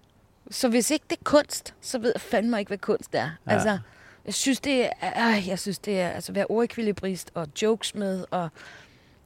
[0.51, 3.31] så hvis ikke det er kunst, så ved jeg fandme ikke, hvad kunst er.
[3.47, 3.53] Ja.
[3.53, 3.79] Altså,
[4.27, 8.25] jeg synes, det er, øh, jeg synes, det er altså, være ordekvilibrist og jokes med,
[8.31, 8.49] og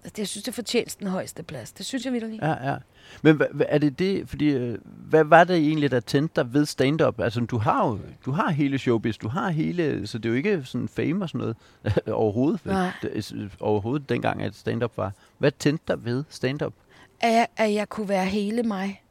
[0.05, 1.73] altså, jeg synes, det fortjener den højeste plads.
[1.73, 2.39] Det synes jeg virkelig.
[2.43, 2.77] Ja, ja.
[3.23, 6.67] Men hva, er det det, fordi, øh, hvad var det egentlig, der tændte dig ved
[6.67, 7.21] stand-up?
[7.21, 10.37] Altså, du har jo du har hele showbiz, du har hele, så det er jo
[10.37, 11.57] ikke sådan fame og sådan noget
[12.23, 12.67] overhovedet.
[12.67, 12.91] Nej.
[13.03, 15.13] Det, er- overhovedet dengang, at stand-up var.
[15.39, 16.73] Hvad tændte dig ved stand-up?
[17.21, 19.02] At jeg, at jeg kunne være hele mig.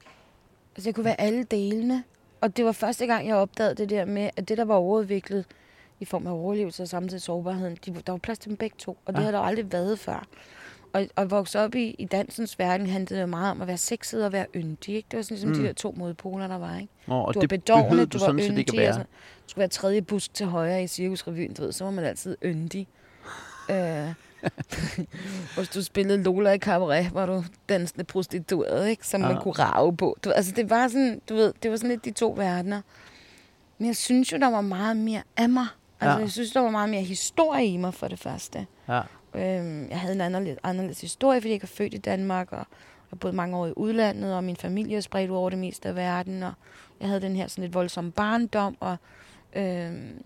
[0.76, 2.04] Altså, jeg kunne være alle delene.
[2.42, 5.46] Og det var første gang, jeg opdagede det der med, at det, der var overudviklet
[6.00, 8.98] i form af overlevelse og samtidig sårbarheden, de, der var plads til dem begge to.
[9.06, 9.24] Og det Ja.
[9.24, 10.28] havde der aldrig været før.
[10.94, 14.26] Og at vokse op i, i dansens verden handlede det meget om at være sexet
[14.26, 14.96] og være yndig.
[14.96, 15.08] Ikke?
[15.12, 15.56] Det var sådan ligesom Mm.
[15.58, 16.78] de der to modpoler, der var.
[16.78, 16.94] Ikke?
[17.08, 18.58] Nå, og du var det behøvede du, du var yndig.
[18.58, 18.86] ikke være.
[18.88, 19.06] Altså, du
[19.50, 22.88] skulle være tredje busk til højre i cirkusrevyen, du ved, så var man altid yndig.
[23.72, 24.08] øh,
[25.56, 29.08] hvis du spillede Lola i cabaret, var du dansende prostitueret, ikke?
[29.08, 29.40] Som man Ja.
[29.42, 30.18] kunne rave på.
[30.24, 32.82] Du, altså, det var sådan, du ved, det var sådan lidt de to verdener.
[33.78, 35.68] Men jeg synes jo, der var meget mere af mig.
[36.00, 36.22] Altså, Ja.
[36.22, 38.66] jeg synes, der var meget mere historie i mig, for det første.
[38.90, 39.02] Ja.
[39.36, 42.58] Øhm, jeg havde en anderledes, anderledes historie, fordi jeg ikke er født i Danmark, og
[42.58, 42.66] jeg
[43.10, 45.90] har boet mange år i udlandet, og min familie er spredt ud over det meste
[45.90, 46.54] af verden, og
[47.00, 48.98] jeg havde den her sådan lidt voldsom barndom, og
[49.56, 50.24] øhm,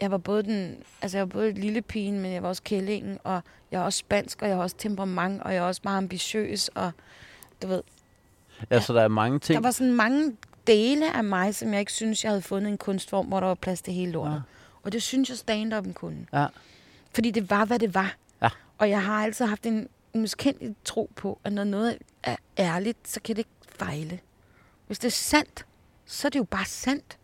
[0.00, 3.18] jeg var både den, altså jeg var både lille pigen, men jeg var også kællingen,
[3.24, 3.40] og
[3.70, 6.68] jeg er også spansk, og jeg har også temperament, og jeg er også meget ambitiøs,
[6.68, 6.92] og
[7.62, 7.82] du ved,
[8.70, 9.56] ja, så der er mange ting.
[9.56, 10.36] der var sådan mange
[10.66, 13.54] dele af mig, som jeg ikke synes, jeg havde fundet en kunstform, hvor der var
[13.54, 14.32] plads til hele lortet.
[14.32, 14.36] Ja.
[14.36, 14.42] Ja.
[14.82, 16.26] Og det synes jeg stand-up'en kunne.
[16.32, 16.46] Ja.
[17.14, 18.16] Fordi det var, hvad det var.
[18.42, 18.48] Ja.
[18.78, 23.20] Og jeg har altid haft en umiskendelig tro på, at når noget er ærligt, så
[23.20, 24.20] kan det ikke fejle.
[24.86, 25.66] Hvis det er sandt,
[26.06, 27.18] så er det jo bare sandt.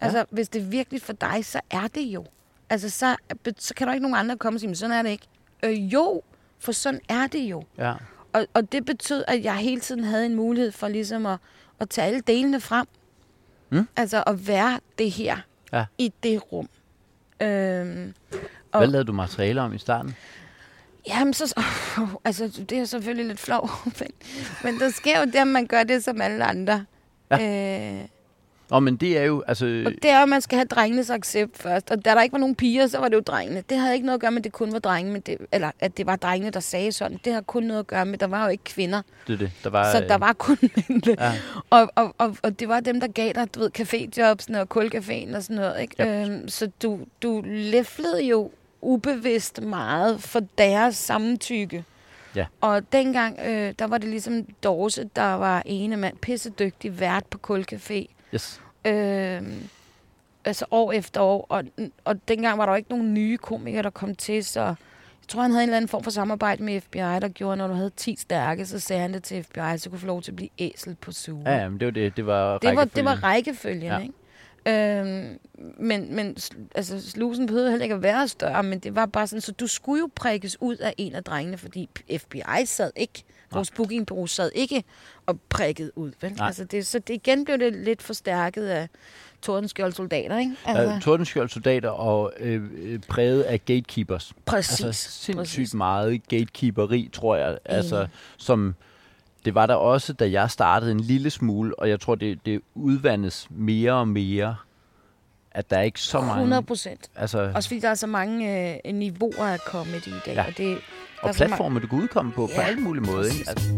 [0.00, 2.24] Altså, hvis det er virkelig for dig, så er det jo.
[2.70, 3.16] Altså, så,
[3.58, 5.26] så kan der ikke nogen andre komme og sige, men sådan er det ikke.
[5.62, 6.22] Øh, jo,
[6.58, 7.62] for sådan er det jo.
[7.78, 7.94] Ja.
[8.32, 11.38] Og, og det betød, at jeg hele tiden havde en mulighed for ligesom at,
[11.80, 12.86] at tage alle delene frem.
[13.70, 13.88] Mm.
[13.96, 15.36] Altså at være det her
[15.72, 15.84] Ja.
[15.98, 16.68] i det rum.
[17.42, 18.14] Øhm,
[18.72, 20.16] og, Hvad lavede du materiale om i starten?
[21.08, 21.54] jamen, så,
[21.98, 23.70] oh, altså, det er selvfølgelig lidt flov,
[24.00, 24.08] men,
[24.64, 26.84] men der sker jo det, at man gør det som alle andre.
[27.30, 28.00] Ja.
[28.00, 28.08] Øh,
[28.70, 29.82] Nå, men det er jo, altså...
[29.86, 31.90] Og det er jo, at man skal have drengenes accept først.
[31.90, 33.62] Og da der ikke var nogen piger, så var det jo drengene.
[33.68, 35.70] Det havde ikke noget at gøre med, at det kun var drenge, men det, eller
[35.80, 37.20] at det var drengene, der sagde sådan.
[37.24, 39.02] Det har kun noget at gøre med, at der var jo ikke kvinder.
[39.26, 39.50] Det er det.
[39.64, 41.06] Der var, Så der øh, var kun mænd.
[41.06, 41.32] Ja.
[41.70, 45.36] Og, og, og, og det var dem, der gav dig, du ved, caféjobsene og kulcaféen
[45.36, 46.02] og sådan noget, ikke?
[46.02, 46.30] Yep.
[46.30, 48.50] Øhm, så du, du læflede jo
[48.80, 51.84] ubevidst meget for deres samtykke.
[52.34, 52.46] Ja.
[52.60, 57.38] Og dengang, øh, der var det ligesom Dorse, der var ene mand, pissedygtig vært på
[57.50, 58.06] Kulcafé.
[58.34, 58.60] Yes.
[58.84, 59.42] Øh,
[60.44, 61.46] altså år efter år.
[61.48, 61.64] Og,
[62.04, 64.76] og dengang var der jo ikke nogen nye komikere, der kom til, så jeg
[65.28, 67.74] tror, han havde en eller anden form for samarbejde med FBI, der gjorde, når du
[67.74, 70.36] havde 10 stærke, så sagde han det til FBI, så kunne få lov til at
[70.36, 71.42] blive æsel på suge.
[71.46, 72.16] Ja, ja, men det var det.
[72.16, 73.82] Det var det, var, det var rækkefølgen.
[73.82, 73.98] Ja.
[73.98, 74.14] ikke?
[74.66, 75.38] Øhm,
[75.78, 76.36] men, men
[76.74, 79.66] altså, slusen behøvede heller ikke at være større, men det var bare sådan, så du
[79.66, 84.50] skulle jo prikkes ud af en af drengene, fordi FBI sad ikke, vores bookingbureau sad
[84.54, 84.84] ikke
[85.26, 86.12] og prikket ud.
[86.20, 86.32] Vel?
[86.32, 86.46] Nej.
[86.46, 88.88] Altså det, så det, igen blev det lidt forstærket af
[89.42, 90.56] Tordenskjold soldater, ikke?
[90.66, 94.32] Altså, Uh, Tordenskjold soldater og øh, øh, præget af gatekeepers.
[94.46, 94.84] præcis.
[94.84, 95.74] Altså sindssygt præcis.
[95.74, 97.58] meget gatekeeperi, tror jeg.
[97.64, 98.74] Altså, som
[99.44, 102.60] det var der også, da jeg startede en lille smule, og jeg tror, det, det
[102.74, 104.56] udvandes mere og mere,
[105.50, 106.34] at der er ikke så mange...
[106.34, 107.10] 100 procent.
[107.16, 110.34] Altså, Også fordi der er så mange øh, niveauer af comedy i dag.
[110.34, 110.46] Ja.
[110.46, 110.78] Og, det,
[111.22, 113.24] og platforme, du kan udkomme på, på Ja, alle mulige måder.
[113.24, 113.44] Ikke?
[113.48, 113.68] Altså,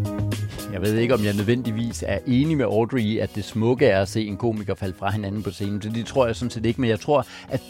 [0.73, 4.03] jeg ved ikke, om jeg nødvendigvis er enig med Audrey i, at det smukke er
[4.03, 5.81] at se en komiker falde fra hinanden på scenen.
[5.81, 7.63] Det, det tror jeg sådan set ikke, men jeg tror, at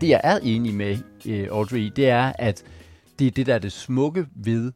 [0.00, 2.64] det, jeg er enig med øh, Audrey i, det er, at
[3.18, 4.72] det er det, der er det smukke ved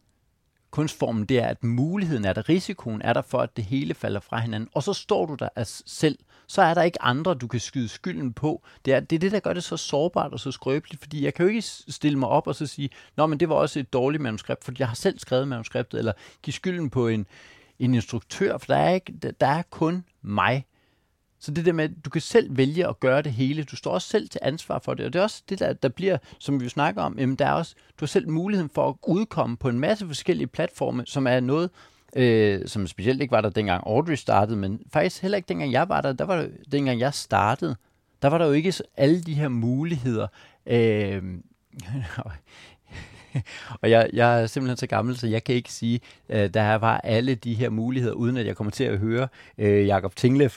[0.71, 4.21] kunstformen, det er, at muligheden er der, risikoen er der for, at det hele falder
[4.21, 4.69] fra hinanden.
[4.75, 6.19] Og så står du der af selv.
[6.51, 8.63] Så er der ikke andre, du kan skyde skylden på.
[8.85, 11.35] Det er det, er det der gør det så sårbart og så skrøbeligt, fordi jeg
[11.35, 13.93] kan jo ikke stille mig op og så sige, nå, men det var også et
[13.93, 17.27] dårligt manuskript, fordi jeg har selv skrevet manuskriptet, eller give skylden på en,
[17.79, 20.67] en instruktør, for der er, ikke, der, er kun mig.
[21.41, 23.65] Så det der med, at du kan selv vælge at gøre det hele.
[23.65, 25.07] Du står også selv til ansvar for det.
[25.07, 27.47] Og det er også det, der, der bliver, som vi jo snakker om, jamen der
[27.47, 31.27] er også, du har selv muligheden for at udkomme på en masse forskellige platforme, som
[31.27, 31.71] er noget,
[32.17, 35.89] øh, som specielt ikke var der dengang Audrey startede, men faktisk heller ikke dengang jeg
[35.89, 36.13] var der.
[36.13, 37.77] Der var der, dengang jeg startede,
[38.23, 40.27] der var der jo ikke alle de her muligheder.
[40.67, 41.23] Øh,
[43.81, 47.01] og jeg, jeg er simpelthen så gammel, så jeg kan ikke sige, øh, der var
[47.05, 50.51] alle de her muligheder, uden at jeg kommer til at høre øh, Jakob Tinglev.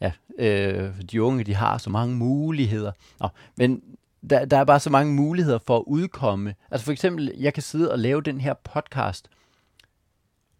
[0.00, 2.92] Ja, øh, de unge, de har så mange muligheder.
[3.20, 3.82] Nå, men
[4.30, 6.54] der, der er bare så mange muligheder for at udkomme.
[6.70, 9.28] Altså for eksempel, jeg kan sidde og lave den her podcast,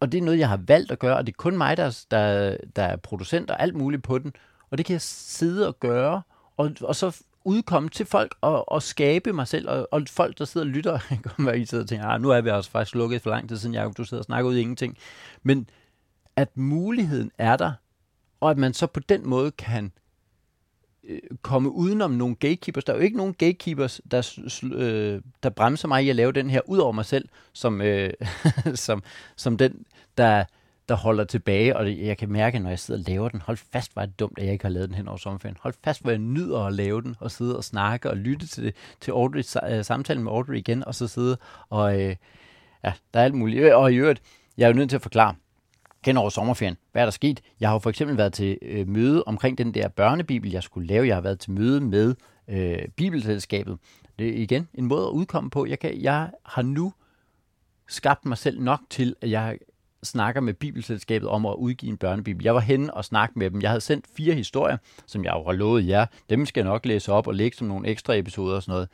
[0.03, 2.05] og det er noget, jeg har valgt at gøre, og det er kun mig, der,
[2.11, 4.33] der, der er producent og alt muligt på den.
[4.71, 6.21] Og det kan jeg sidde og gøre,
[6.57, 10.45] og, og så udkomme til folk og, og skabe mig selv, og, og folk, der
[10.45, 12.95] sidder og lytter, kommer være, I sidder og tænker, ah, nu er vi også faktisk
[12.95, 14.97] lukket for lang tid siden, Jacob, du sidder og snakker ud i ingenting.
[15.43, 15.69] Men
[16.35, 17.71] at muligheden er der,
[18.39, 19.91] og at man så på den måde kan
[21.07, 22.83] øh, komme udenom nogle gatekeepers.
[22.83, 24.39] Der er jo ikke nogen gatekeepers, der,
[24.75, 28.13] øh, der bremser mig i at lave den her, ud over mig selv, som, øh,
[28.75, 29.03] som,
[29.35, 29.85] som den,
[30.17, 30.43] der,
[30.89, 33.93] der holder tilbage, og jeg kan mærke, når jeg sidder og laver den, hold fast,
[33.93, 35.57] hvor er det dumt, at jeg ikke har lavet den hen over sommerferien.
[35.61, 38.73] Hold fast, hvor jeg nyder at lave den, og sidde og snakke og lytte til,
[39.01, 41.37] til Audrey, øh, samtalen med Audrey igen, og så sidde
[41.69, 42.15] og, øh,
[42.83, 43.73] ja, der er alt muligt.
[43.73, 44.21] Og i øvrigt,
[44.57, 45.35] jeg er jo nødt til at forklare,
[46.05, 46.77] hen over sommerferien.
[46.91, 47.41] Hvad er der sket?
[47.59, 50.87] Jeg har jo for eksempel været til øh, møde omkring den der børnebibel, jeg skulle
[50.87, 51.07] lave.
[51.07, 52.15] Jeg har været til møde med
[52.47, 53.77] øh, Bibelselskabet.
[54.19, 55.65] Det er igen en måde at udkomme på.
[55.65, 56.93] Jeg, kan, jeg har nu
[57.87, 59.57] skabt mig selv nok til, at jeg
[60.03, 62.43] snakker med Bibelselskabet om at udgive en børnebibel.
[62.43, 63.61] Jeg var henne og snakkede med dem.
[63.61, 66.05] Jeg havde sendt fire historier, som jeg jo har lovet jer.
[66.29, 68.89] Dem skal jeg nok læse op og lægge som nogle ekstra episoder og sådan noget.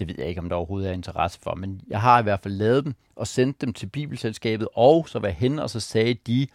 [0.00, 2.40] Det ved jeg ikke, om der overhovedet er interesse for, men jeg har i hvert
[2.40, 6.14] fald lavet dem og sendt dem til Bibelselskabet, og så var jeg og så sagde
[6.14, 6.46] de,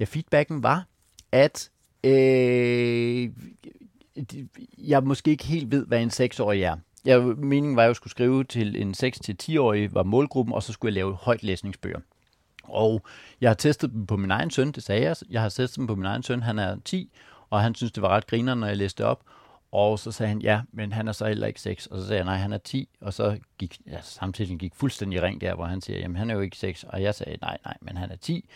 [0.00, 0.86] ja, feedbacken var,
[1.32, 1.70] at
[2.04, 3.30] øh,
[4.78, 6.76] jeg måske ikke helt ved, hvad en seksårig er.
[7.04, 10.90] Jeg, meningen var, at jeg skulle skrive til en 6-10-årig, var målgruppen, og så skulle
[10.90, 12.00] jeg lave højt læsningsbøger.
[12.62, 13.02] Og
[13.40, 15.16] jeg har testet dem på min egen søn, det sagde jeg.
[15.30, 17.10] Jeg har testet dem på min egen søn, han er 10,
[17.50, 19.22] og han synes, det var ret griner, når jeg læste op.
[19.72, 21.86] Og så sagde han, ja, men han er så heller ikke 6.
[21.86, 22.88] Og så sagde jeg, nej, han er 10.
[23.00, 26.34] Og så gik ja, samtidig gik fuldstændig ring der, hvor han siger, jamen han er
[26.34, 26.84] jo ikke 6.
[26.84, 28.48] Og jeg sagde, nej, nej, men han er 10.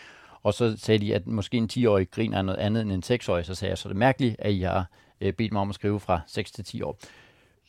[0.43, 3.45] Og så sagde de, at måske en 10-årig griner noget andet end en 6-årig.
[3.45, 4.85] Så sagde jeg, så er mærkeligt, at I har
[5.21, 6.97] øh, bedt mig om at skrive fra 6 til 10 år.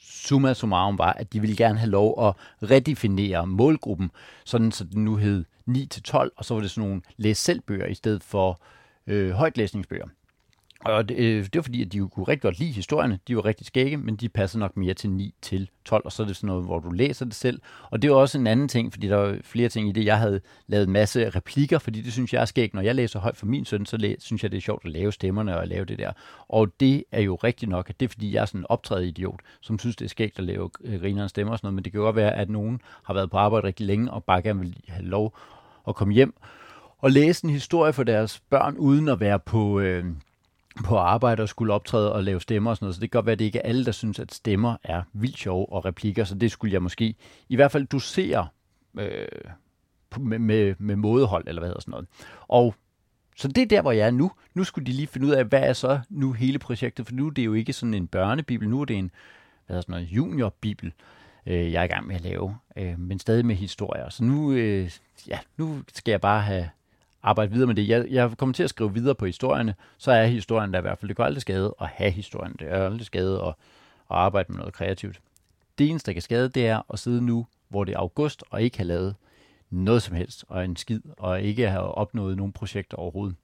[0.01, 2.35] Summa summarum var, at de ville gerne have lov at
[2.71, 4.11] redefinere målgruppen,
[4.45, 7.87] sådan så den nu hed 9-12, og så var det sådan nogle læs selv bøger
[7.87, 8.61] i stedet for
[9.07, 10.07] øh, højtlæsningsbøger.
[10.93, 13.19] Og det, øh, det var fordi, at de jo kunne rigtig godt lide historierne.
[13.29, 16.23] De var rigtig skægge, men de passede nok mere til 9 til 12, og så
[16.23, 17.61] er det sådan noget, hvor du læser det selv.
[17.91, 20.05] Og det er også en anden ting, fordi der var flere ting i det.
[20.05, 22.75] Jeg havde lavet en masse replikker, fordi det synes jeg er skægt.
[22.75, 24.91] Når jeg læser højt for min søn, så læ- synes jeg, det er sjovt at
[24.91, 26.13] lave stemmerne og at lave det der.
[26.49, 29.07] Og det er jo rigtigt nok, at det er fordi, jeg er sådan en optrædet
[29.07, 31.75] idiot, som synes, det er skægt at lave øh, grinerende stemmer og sådan noget.
[31.75, 34.25] Men det kan jo godt være, at nogen har været på arbejde rigtig længe og
[34.25, 35.39] bare gerne vil have lov
[35.89, 36.35] at komme hjem
[36.99, 39.81] og læse en historie for deres børn, uden at være på...
[39.81, 40.05] Øh,
[40.85, 43.27] på arbejde og skulle optræde og lave stemmer og sådan noget, så det kan godt
[43.27, 46.25] være, at det ikke er alle, der synes, at stemmer er vildt sjove og replikker,
[46.25, 47.15] så det skulle jeg måske
[47.49, 48.49] i hvert fald dosere
[48.99, 49.27] øh,
[50.19, 52.07] med, med, med mådehold, eller hvad hedder sådan noget.
[52.49, 52.75] Og
[53.37, 54.33] så det er der, hvor jeg er nu.
[54.55, 57.27] Nu skulle de lige finde ud af, hvad er så nu hele projektet, for nu
[57.27, 59.11] er det jo ikke sådan en børnebibel, nu er det en
[59.67, 60.93] hvad hedder sådan noget, juniorbibel,
[61.47, 64.09] øh, jeg er i gang med at lave, øh, men stadig med historier.
[64.09, 64.91] Så nu, øh,
[65.29, 66.69] ja, nu skal jeg bare have
[67.27, 67.89] arbejde videre med det.
[67.89, 70.99] Jeg, jeg kommer til at skrive videre på historierne, så er historien der i hvert
[70.99, 71.09] fald.
[71.09, 72.57] Det går aldrig skade at have historien.
[72.59, 73.55] Det er aldrig skade at, at
[74.11, 75.21] arbejde med noget kreativt.
[75.79, 78.63] Det eneste, der kan skade, det er at sidde nu, hvor det er august, og
[78.63, 79.15] ikke have lavet
[79.71, 83.37] noget som helst, og en skid, og ikke have opnået nogen projekter overhovedet.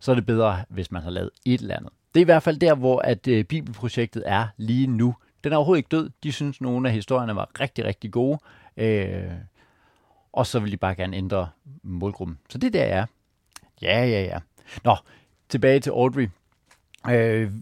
[0.00, 1.92] Så er det bedre, hvis man har lavet et eller andet.
[2.14, 5.14] Det er i hvert fald der, hvor at øh, bibelprojektet er lige nu.
[5.44, 6.10] Den er overhovedet ikke død.
[6.22, 8.38] De synes, nogle af historierne var rigtig, rigtig gode.
[8.76, 9.30] Øh,
[10.34, 11.48] og så vil de bare gerne ændre
[11.82, 12.38] målgruppen.
[12.48, 13.06] Så det der er.
[13.82, 14.38] Ja, ja, ja.
[14.84, 14.96] Nå,
[15.48, 16.28] tilbage til Audrey.
[17.10, 17.52] Øh,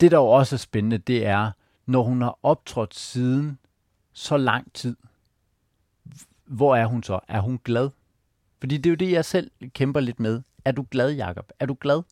[0.00, 1.50] det, der jo også er spændende, det er,
[1.86, 3.58] når hun har optrådt siden
[4.12, 4.96] så lang tid,
[6.44, 7.20] hvor er hun så?
[7.28, 7.90] Er hun glad?
[8.60, 10.42] Fordi det er jo det, jeg selv kæmper lidt med.
[10.64, 11.52] Er du glad, Jakob?
[11.60, 12.02] Er du glad?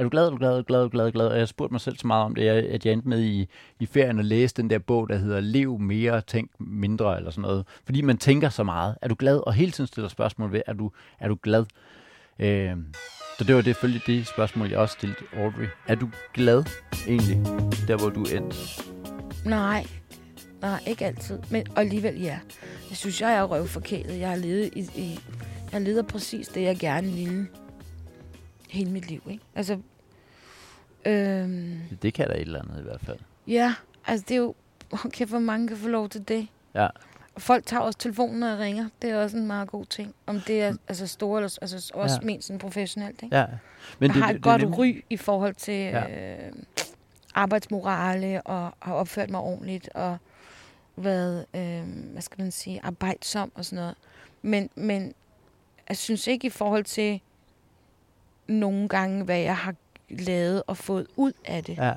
[0.00, 1.26] Er du glad, er du glad, er du glad, er du glad, er glad?
[1.26, 3.48] Og jeg spurgte mig selv så meget om det, at jeg endte med i,
[3.80, 7.42] i ferien at læse den der bog, der hedder Lev mere, tænk mindre, eller sådan
[7.42, 7.66] noget.
[7.84, 8.96] Fordi man tænker så meget.
[9.02, 9.36] Er du glad?
[9.46, 11.64] Og hele tiden stiller spørgsmål ved, er du, er du glad?
[12.38, 12.76] Øh,
[13.38, 15.66] så det var det, følge det spørgsmål, jeg også stillede Audrey.
[15.88, 16.64] Er du glad
[17.08, 17.36] egentlig,
[17.88, 18.56] der hvor du endte?
[19.44, 19.86] Nej,
[20.60, 21.38] nej, ikke altid.
[21.50, 22.38] Men og alligevel ja.
[22.88, 24.18] Jeg synes, jeg er røvforkælet.
[24.18, 25.18] Jeg har levet i, i
[25.72, 27.46] jeg leder præcis det, jeg gerne ville
[28.70, 29.44] hele mit liv, ikke?
[29.54, 29.78] Altså,
[31.06, 33.18] øhm, Det kan da et eller andet i hvert fald.
[33.46, 33.74] ja,
[34.06, 34.54] altså det er jo,
[35.04, 36.48] okay, hvor mange kan få lov til det?
[36.74, 36.88] Ja,
[37.34, 38.88] Og folk tager også telefonen og ringer.
[39.02, 40.14] Det er også en meget god ting.
[40.26, 42.26] Om det er altså store eller altså også Ja.
[42.26, 43.36] ment sådan professionelt, ikke?
[43.36, 43.46] ja.
[43.98, 46.36] Men jeg har et er godt nemlig- ry i forhold til ja.
[46.46, 46.52] øh,
[47.34, 50.16] arbejdsmorale og har opført mig ordentligt og
[50.96, 53.94] været, øh, hvad skal man sige, arbejdsom og sådan noget.
[54.42, 55.14] Men, men
[55.88, 57.20] jeg synes ikke i forhold til
[58.50, 59.74] nogle gange, hvad jeg har
[60.10, 61.76] lavet og fået ud af det.
[61.76, 61.86] Ja.
[61.86, 61.92] Ja,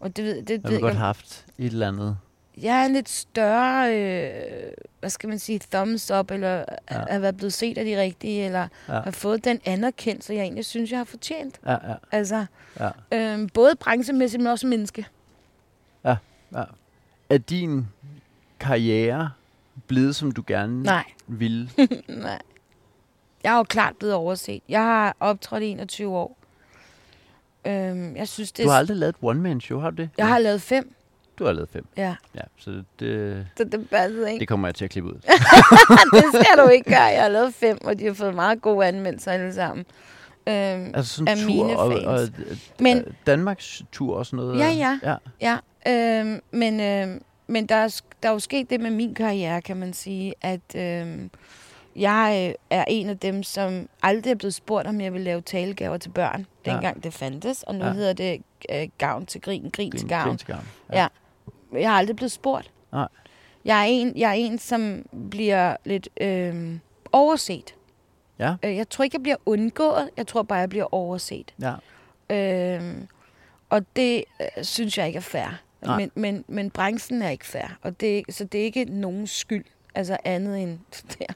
[0.00, 2.16] Og det, ved- det, jeg det har ved godt jeg, haft et eller andet.
[2.62, 6.64] jeg er en lidt større, øh, hvad skal man sige, thumbs up, eller Ja.
[6.90, 7.04] ja.
[7.08, 8.94] at være blevet set af de rigtige, eller Ja.
[8.94, 9.00] ja.
[9.00, 11.60] have fået den anerkendelse, jeg egentlig synes, jeg har fortjent.
[11.66, 12.46] Ja, ja, Altså,
[12.80, 12.90] ja.
[13.12, 15.06] øh, både branchemæssigt, men også menneske.
[16.04, 16.16] ja.
[17.30, 17.86] Er din
[18.60, 19.30] karriere
[19.86, 21.70] blevet, som du gerne Nej, ville?
[22.08, 22.38] nej.
[23.44, 24.60] Jeg er jo klart blevet overset.
[24.68, 26.36] Jeg har optrådt i 21 år.
[27.66, 30.10] Øhm, jeg synes, det Du har aldrig lavet et one-man-show, har du det?
[30.18, 30.94] Jeg har lavet fem.
[31.38, 31.86] Du har lavet fem.
[31.96, 34.40] Ja, Ja, så det, så det passede ikke.
[34.40, 35.14] det kommer jeg til at klippe ud.
[36.14, 37.02] det skal du ikke gøre.
[37.02, 39.86] Jeg har lavet fem, og de har fået meget gode anmeldelser alle sammen.
[40.48, 42.04] Øhm, Altså sådan Af tur mine og, fans.
[42.04, 42.28] og,
[42.80, 44.58] Men- Men, Danmarks tur og sådan noget?
[44.58, 44.98] Ja, ja.
[45.40, 45.56] ja.
[45.86, 49.62] Ja, øh, men, øh, men der, er, der er jo sket det med min karriere,
[49.62, 51.06] kan man sige, at øh,
[51.96, 55.40] jeg øh, er en af dem, som aldrig er blevet spurgt, om jeg vil lave
[55.40, 56.72] talegaver til børn, Ja.
[56.72, 57.86] dengang det fandtes, og nu Ja.
[57.86, 57.92] ja.
[57.94, 58.42] hedder det
[58.72, 60.28] øh, gavn til grin, grin til gavn.
[60.28, 60.68] Grin til gavn.
[60.92, 61.06] Ja.
[61.72, 62.70] Jeg har aldrig blevet spurgt.
[62.92, 63.08] Nej.
[63.64, 66.76] Jeg er en, jeg er en som bliver lidt øh,
[67.12, 67.74] overset.
[68.38, 68.54] Ja.
[68.64, 70.10] Øh, Jeg tror ikke, jeg bliver undgået.
[70.16, 71.54] Jeg tror bare, jeg bliver overset.
[71.60, 71.74] Ja.
[72.30, 73.08] Øhm,
[73.70, 75.60] og det øh, synes jeg ikke er fair.
[75.82, 75.96] Nej.
[75.98, 77.66] Men, men, men branchen er ikke fair.
[77.82, 79.64] Og det, så det er ikke nogen skyld.
[79.94, 80.78] Altså andet end
[81.18, 81.26] der.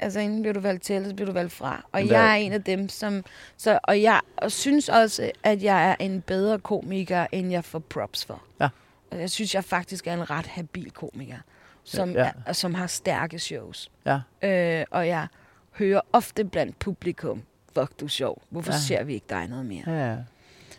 [0.00, 1.84] Altså enten bliver du valgt til, eller så bliver du valgt fra.
[1.92, 3.24] Og hvad- jeg er en af dem, som...
[3.56, 7.78] Så, og jeg og synes også, at jeg er en bedre komiker, end jeg får
[7.78, 8.42] props for.
[8.60, 8.68] Ja.
[9.10, 11.36] Og jeg synes, jeg faktisk er en ret habil komiker,
[11.84, 12.30] som, Ja.
[12.46, 13.90] er, som har stærke shows.
[14.06, 14.20] Ja.
[14.42, 15.26] Øh, og jeg
[15.72, 17.42] hører ofte blandt publikum,
[17.78, 18.78] fuck du er sjov, hvorfor Ja.
[18.78, 19.82] ser vi ikke dig noget mere?
[19.86, 20.16] Ja.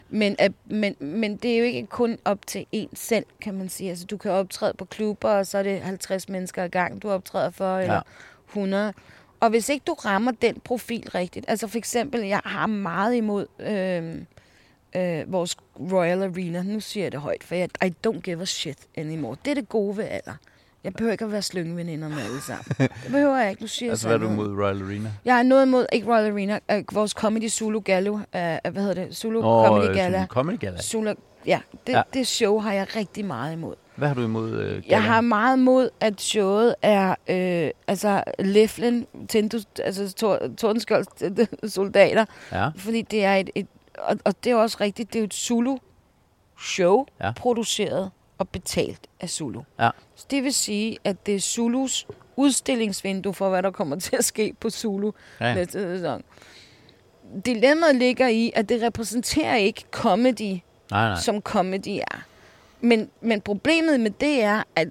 [0.10, 3.70] Men, at, men, men det er jo ikke kun op til en selv, kan man
[3.70, 3.90] sige.
[3.90, 7.10] Altså, du kan optræde på klubber, og så er det 50 mennesker i gang, du
[7.10, 8.02] optræder for, eller
[8.48, 8.94] 100.
[9.40, 13.46] Og hvis ikke du rammer den profil rigtigt, altså for eksempel, jeg har meget imod
[13.60, 14.16] øh,
[14.96, 15.58] øh, vores
[15.92, 19.38] Royal Arena, nu siger jeg det højt, for jeg, I don't give a shit anymore.
[19.46, 20.34] Det er det gode ved alder.
[20.88, 22.66] Jeg behøver ikke at være slyngeveninder med alle sammen.
[22.80, 23.62] Det behøver jeg ikke.
[23.62, 25.12] Nu siger Altså, hvad er du mod Royal Arena?
[25.26, 28.94] Jeg er noget imod, ikke Royal Arena, øh, vores Comedy Zulu Gallo, øh, hvad hedder
[28.94, 29.16] det?
[29.18, 30.18] Zulu Nå, Comedy øh, Gala.
[30.18, 30.82] Zulu Comedy Gala.
[30.82, 31.14] Zulu,
[31.46, 32.02] ja, det, Ja.
[32.14, 33.76] det show har jeg rigtig meget imod.
[33.96, 34.82] Hvad har du imod Gala?
[34.88, 41.08] Jeg har meget imod, at showet er, øh, altså, Leflen, Tindus, altså, Tor, Tordenskjolds
[41.74, 43.68] soldater, Ja, fordi det er et, et
[43.98, 47.26] og, og det er også rigtigt, det er et Zulu-show, Ja.
[47.26, 47.32] ja.
[47.32, 49.62] produceret og betalt af Zulu.
[49.80, 49.90] Ja.
[50.16, 54.26] Så det vil sige, at det er Zulus udstillingsvindue for, hvad der kommer til at
[54.26, 55.12] ske på Zulu
[55.42, 56.24] ja, næste sæson.
[57.46, 60.62] Dilemmaet ligger i, at det repræsenterer ikke comedy, Nej,
[60.92, 61.20] nej.
[61.20, 62.24] som comedy er.
[62.82, 64.88] Men, men problemet med det er, at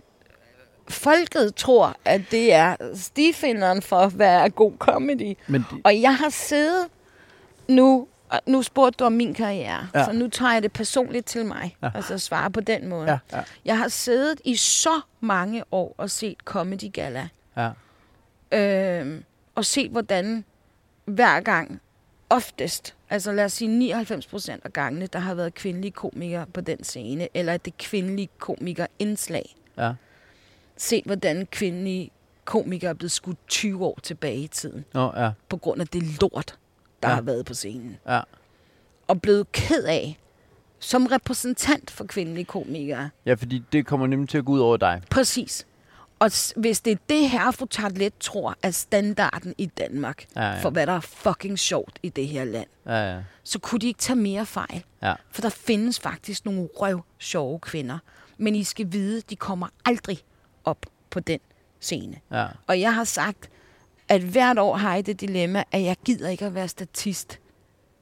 [0.88, 5.36] folket tror, at det er stifinderen for, hvad er god comedy.
[5.46, 6.86] Men det, Og jeg har siddet
[7.68, 10.04] nu, og nu spurgte du om min karriere, Ja.
[10.04, 11.90] så nu tager jeg det personligt til mig, Ja.
[11.94, 13.10] altså svare på den måde.
[13.10, 17.70] ja, ja, Jeg har siddet i så mange år og set Comedy Gala, ja.
[18.52, 19.20] øh,
[19.54, 20.44] og set, hvordan
[21.04, 21.80] hver gang,
[22.30, 26.60] oftest, altså lad os sige 99 procent af gangene, der har været kvindelige komikere på
[26.60, 29.56] den scene, eller at det kvindelige komikere-indslag.
[29.78, 29.92] ja.
[30.78, 32.10] Set, hvordan kvindelige
[32.44, 36.20] komikere er blevet skudt 20 år tilbage i tiden, Nå, ja, på grund af det
[36.20, 36.58] lort,
[37.02, 37.14] der Ja.
[37.14, 37.96] har været på scenen.
[38.08, 38.20] ja.
[39.08, 40.18] Og blevet ked af,
[40.78, 43.10] som repræsentant for kvindelige komikere.
[43.26, 45.02] Ja, fordi det kommer nemlig til at gå ud over dig.
[45.10, 45.66] Præcis.
[46.18, 50.60] Og hvis det er det her, fru Tartlet tror er standarden i Danmark, Ja, ja.
[50.60, 53.22] for hvad der er fucking sjovt i det her land, Ja, ja.
[53.44, 54.84] så kunne de ikke tage mere fejl.
[55.02, 55.14] Ja.
[55.30, 57.98] For der findes faktisk nogle røv sjove kvinder.
[58.38, 60.18] Men I skal vide, de kommer aldrig
[60.64, 61.40] op på den
[61.80, 62.16] scene.
[62.30, 63.50] Ja, Og jeg har sagt,
[64.08, 67.38] at hvert år har jeg det dilemma, at jeg gider ikke at være statist.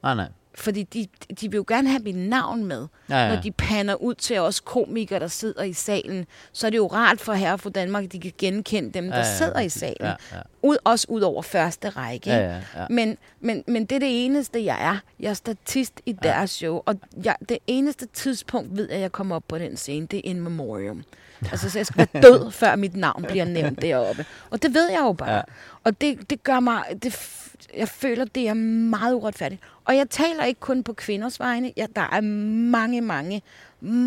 [0.03, 0.27] nej, nej.
[0.57, 1.07] Fordi de,
[1.41, 2.87] de vil jo gerne have mit navn med.
[3.09, 3.35] Ja, ja.
[3.35, 6.87] Når de pander ud til os komikere, der sidder i salen, så er det jo
[6.87, 9.69] rart for herre for Danmark, at de kan genkende dem, der Ja, ja, sidder i
[9.69, 9.95] salen.
[9.99, 10.41] Ja, ja.
[10.61, 12.29] Ud, også ud over første række.
[12.29, 12.85] Ja, ja, ja.
[12.89, 14.97] Men, men, men det er det eneste, jeg er.
[15.19, 16.81] Jeg er statist i deres show.
[16.85, 20.21] Og jeg, det eneste tidspunkt ved, at jeg kommer op på den scene, det er
[20.23, 21.03] in memoriam.
[21.51, 24.25] Altså, så jeg skal være død, før mit navn bliver nævnt deroppe.
[24.49, 25.33] Og det ved jeg jo bare.
[25.33, 25.41] Ja.
[25.83, 26.83] Og det, det gør mig...
[27.03, 27.41] Det,
[27.77, 29.61] jeg føler, det er meget uretfærdigt.
[29.85, 31.73] Og jeg taler ikke kun på kvinders vegne.
[31.77, 33.41] Ja, der er mange, mange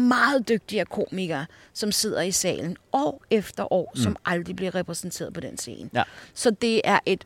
[0.09, 4.03] meget dygtige komikere, som sidder i salen år efter år, mm.
[4.03, 5.91] som aldrig bliver repræsenteret på den scene.
[5.95, 6.03] Ja.
[6.35, 7.25] Så det er et,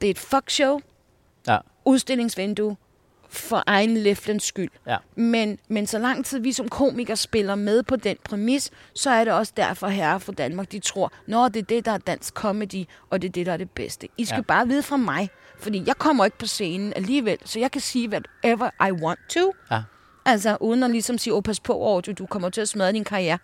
[0.00, 0.80] det er et fuck show,
[1.48, 2.76] Ja, udstillingsvindue
[3.30, 4.70] for egen læflens skyld.
[4.86, 4.96] ja.
[5.16, 9.24] Men, men så lang tid vi som komikere spiller med på den præmis, så er
[9.24, 12.34] det også derfor herre for Danmark, de tror, når det er det, der er dansk
[12.34, 14.08] comedy, og det er det, der er det bedste.
[14.18, 14.38] I skal Ja.
[14.38, 14.42] ja.
[14.42, 18.08] bare vide fra mig, fordi jeg kommer ikke på scenen alligevel, så jeg kan sige
[18.08, 19.52] whatever I want to.
[19.70, 19.82] Ja.
[20.26, 23.04] Altså, uden at ligesom sige, åh, pas på, Audrey, du kommer til at smadre din
[23.04, 23.38] karriere.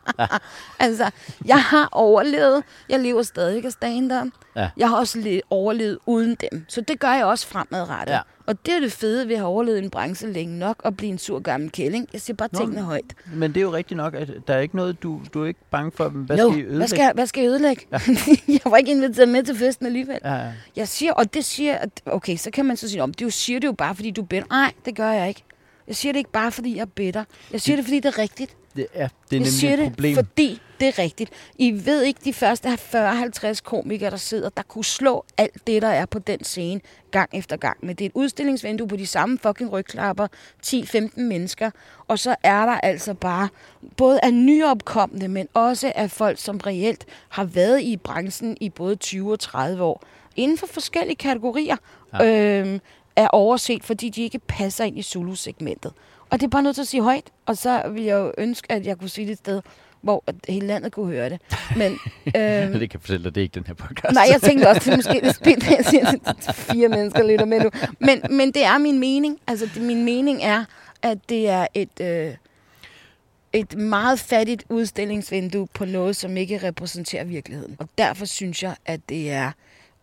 [0.80, 1.10] altså,
[1.44, 2.62] jeg har overlevet.
[2.88, 4.68] Jeg lever stadig af stand Ja.
[4.76, 6.64] Jeg har også le- overlevet uden dem.
[6.68, 8.14] Så det gør jeg også fremadrettet.
[8.14, 8.20] Ja.
[8.46, 11.10] Og det er det fede ved at have overlevet en branche længe nok og blive
[11.12, 12.08] en sur gammel kælling.
[12.12, 13.14] Jeg siger bare Nå, tingene højt.
[13.34, 15.60] Men det er jo rigtigt nok, at der er ikke noget, du, du er ikke
[15.70, 16.76] bange for, hvad jo, skal I ødelægge?
[16.76, 17.86] hvad skal, hvad skal jeg ødelægge?
[17.92, 17.98] Ja.
[18.48, 20.18] jeg var ikke inviteret med til festen alligevel.
[20.24, 20.52] Ja, ja.
[20.76, 23.30] Jeg siger, og det siger, at, okay, så kan man så sige, om det jo
[23.30, 24.42] siger det jo bare, fordi du er.
[24.50, 25.44] Nej, det gør jeg ikke.
[25.92, 27.24] Jeg siger det ikke bare, fordi jeg er bitter.
[27.52, 28.56] Jeg siger det, fordi det er rigtigt.
[28.76, 30.14] Det, ja, det er jeg nemlig siger et det, problem.
[30.14, 31.30] fordi det er rigtigt.
[31.58, 35.88] I ved ikke, de første 40-50 komikere, der sidder, der kunne slå alt det, der
[35.88, 36.80] er på den scene,
[37.10, 37.76] gang efter gang.
[37.82, 40.26] Men det er et udstillingsvindue på de samme fucking rygklapper,
[40.66, 41.70] 10-15 mennesker,
[42.08, 43.48] og så er der altså bare
[43.96, 48.96] både af nyopkommende, men også af folk, som reelt har været i branchen i både
[48.96, 50.02] 20 og 30 år,
[50.36, 51.76] inden for forskellige kategorier,
[52.20, 52.60] ja.
[52.60, 52.80] øhm,
[53.16, 55.92] er overset, fordi de ikke passer ind i Zulu-segmentet.
[56.30, 58.72] Og det er bare nødt til at sige højt, og så vil jeg jo ønske,
[58.72, 59.60] at jeg kunne sige det et sted,
[60.00, 61.40] hvor at hele landet kunne høre det.
[61.76, 61.92] Men,
[62.36, 64.14] øhm, det kan fortælle dig, det er ikke den her podcast.
[64.14, 67.44] nej, jeg tænkte også, det er måske spidt, at jeg siger, at fire mennesker lytter
[67.44, 67.70] med nu.
[67.98, 69.38] Men, men det er min mening.
[69.46, 70.64] Altså, det, min mening er,
[71.02, 72.34] at det er et, øh,
[73.52, 77.76] et meget fattigt udstillingsvindue på noget, som ikke repræsenterer virkeligheden.
[77.78, 79.50] Og derfor synes jeg, at det er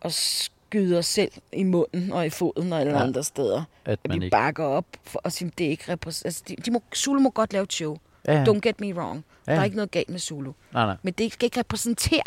[0.02, 0.12] at
[0.70, 3.02] skyde os selv i munden og i foden og alle Ja.
[3.02, 3.62] andre steder.
[3.84, 4.30] at At vi ikke...
[4.30, 6.28] bakker op for at sige, det er ikke repræsenterer.
[6.28, 7.96] Altså, de, de må, Zulu må godt lave et show.
[8.28, 8.44] Ja, ja.
[8.44, 9.24] Don't get me wrong.
[9.46, 9.52] Ja.
[9.52, 10.52] Der er ikke noget galt med Zulu.
[10.72, 10.96] Nej, nej.
[11.02, 12.22] Men det skal ikke repræsentere,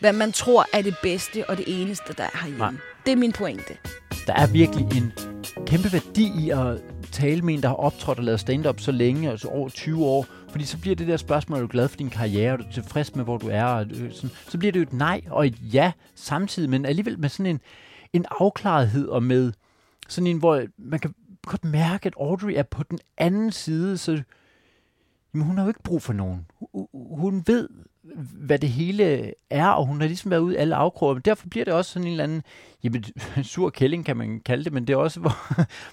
[0.00, 2.58] hvad man tror er det bedste og det eneste, der er herhjemme.
[2.58, 2.72] Nej.
[3.06, 3.76] Det er min pointe.
[4.26, 5.12] Der er virkelig en
[5.66, 6.82] kæmpe værdi i at
[7.12, 10.26] tale med en, der har optrådt og lavet stand-up så længe, altså over 20 år.
[10.54, 13.14] Fordi så bliver det der spørgsmål, er du glad for din karriere, er du tilfreds
[13.14, 13.64] med, hvor du er?
[13.64, 17.18] Og øh, sådan, så bliver det jo et nej og et ja samtidig, men alligevel
[17.18, 17.60] med sådan en,
[18.12, 19.52] en afklarethed og med
[20.08, 21.14] sådan en, hvor man kan
[21.46, 24.22] godt mærke, at Audrey er på den anden side, så
[25.34, 26.46] jamen, hun har jo ikke brug for nogen.
[26.58, 27.68] Hun, hun ved,
[28.32, 31.14] hvad det hele er, og hun har ligesom været ude i alle afkroger.
[31.14, 32.42] Men derfor bliver det også sådan en eller anden,
[32.84, 33.04] jamen,
[33.52, 35.36] sur kælling kan man kalde det, men det er også, hvor,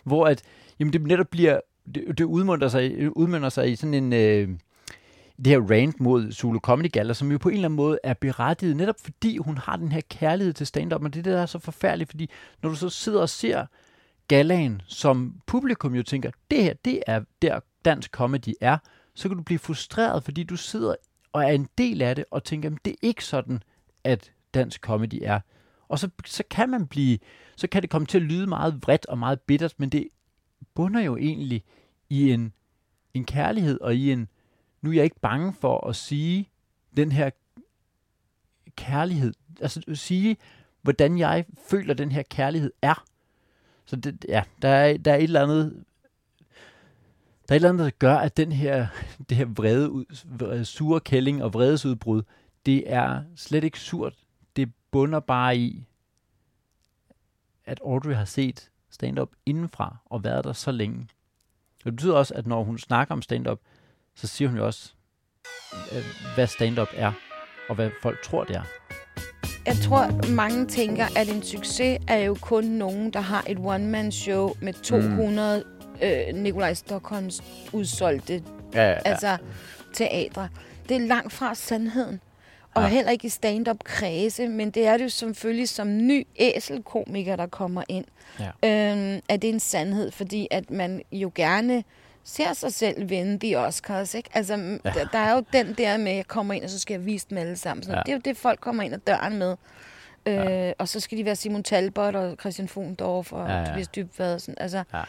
[0.09, 0.41] hvor at,
[0.79, 1.59] jamen, det netop bliver,
[1.95, 4.49] det, det udmønter sig, udmunder sig i sådan en, øh,
[5.37, 8.13] det her rant mod Zulu Comedy Gala, som jo på en eller anden måde er
[8.13, 11.45] berettiget, netop fordi hun har den her kærlighed til stand-up, men det det, der er
[11.45, 12.29] så forfærdeligt, fordi
[12.61, 13.65] når du så sidder og ser
[14.27, 18.77] galaen, som publikum jo tænker, det her, det er der dansk comedy er,
[19.13, 20.95] så kan du blive frustreret, fordi du sidder
[21.33, 23.63] og er en del af det, og tænker, at det er ikke sådan,
[24.03, 25.39] at dansk comedy er.
[25.87, 27.17] Og så, så kan man blive,
[27.55, 30.07] så kan det komme til at lyde meget vredt og meget bittert, men det
[30.75, 31.63] bunder jo egentlig
[32.11, 32.53] i en,
[33.13, 34.27] en kærlighed og i en,
[34.81, 36.49] nu er jeg ikke bange for at sige
[36.97, 37.29] den her
[38.75, 40.37] kærlighed, altså at sige,
[40.81, 43.03] hvordan jeg føler, den her kærlighed er.
[43.85, 45.83] Så det, ja, der er, der er et eller andet
[47.47, 48.87] der er et eller andet, der gør, at den her,
[49.29, 52.23] det her vrede, vrede sure kælling og vredesudbrud,
[52.65, 54.13] det er slet ikke surt.
[54.55, 55.87] Det bunder bare i,
[57.65, 61.07] at Audrey har set stand-up indenfra og været der så længe.
[61.83, 63.59] Det betyder også, at når hun snakker om stand-up,
[64.15, 64.93] så siger hun jo også,
[66.35, 67.11] hvad stand-up er,
[67.69, 68.63] og hvad folk tror, det er.
[69.65, 74.53] Jeg tror, mange tænker, at en succes er jo kun nogen, der har et one-man-show
[74.61, 78.99] med 200 mm øh, Nikolaj Stockholms udsolgte ja, ja, ja.
[79.05, 79.37] altså,
[79.93, 80.49] teatre.
[80.89, 82.21] Det er langt fra sandheden.
[82.73, 82.87] Og ja.
[82.87, 87.47] heller ikke i stand-up kredse, men det er det jo selvfølgelig som ny æselkomiker, der
[87.47, 88.05] kommer ind.
[88.39, 88.91] Ja.
[88.91, 91.83] Øhm, at det er en sandhed, fordi at man jo gerne
[92.23, 94.13] ser sig selv vinde de Oscars.
[94.13, 94.29] Ikke?
[94.33, 94.53] Altså,
[94.85, 94.89] ja.
[94.89, 97.05] der, der er jo den der med, at jeg kommer ind, og så skal jeg
[97.05, 97.83] vise dem alle sammen.
[97.83, 97.99] Så ja.
[97.99, 99.55] Det er jo det, folk kommer ind ad døren med.
[100.25, 100.73] Øh, ja.
[100.77, 103.65] Og så skal de være Simon Talbot og Christian Fondorf og ja, ja.
[103.65, 104.39] Tobias Dybvad.
[104.39, 104.55] Sådan.
[104.57, 105.01] Altså, ja.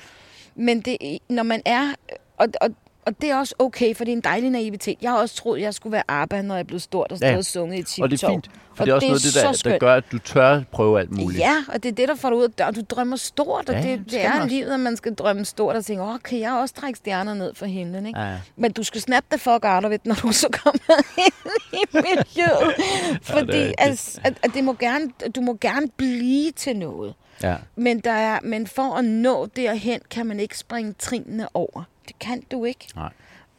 [0.55, 1.95] Men det, når man er...
[2.37, 2.71] Og, og,
[3.07, 4.99] og det er også okay, for det er en dejlig naivitet.
[5.03, 7.37] Jeg har også troet, jeg skulle være ABBA, når jeg blev stort og stod ja.
[7.37, 9.55] og sunget i tip Og det er fint, for og det er også det noget
[9.55, 11.41] det, der, der gør, at du tør prøve alt muligt.
[11.41, 12.75] Ja, og det er det, der får dig ud af døren.
[12.75, 15.85] Du drømmer stort, og ja, det, det er livet, at man skal drømme stort og
[15.85, 18.21] tænke, åh, kan jeg også trække stjerner ned fra himlen, ikke?
[18.21, 18.37] Ja.
[18.57, 21.35] Men du skal snappe det for out of it, når du så kommer ind
[21.73, 22.75] i miljøet.
[23.23, 27.15] Fordi ja, det altså, at, at det må gerne, du må gerne blive til noget.
[27.43, 27.57] Ja.
[27.77, 31.85] Men, der er, men for at nå derhen, kan man ikke springe trinene over.
[32.13, 32.89] Det kan du ikke.
[32.97, 33.13] Nej.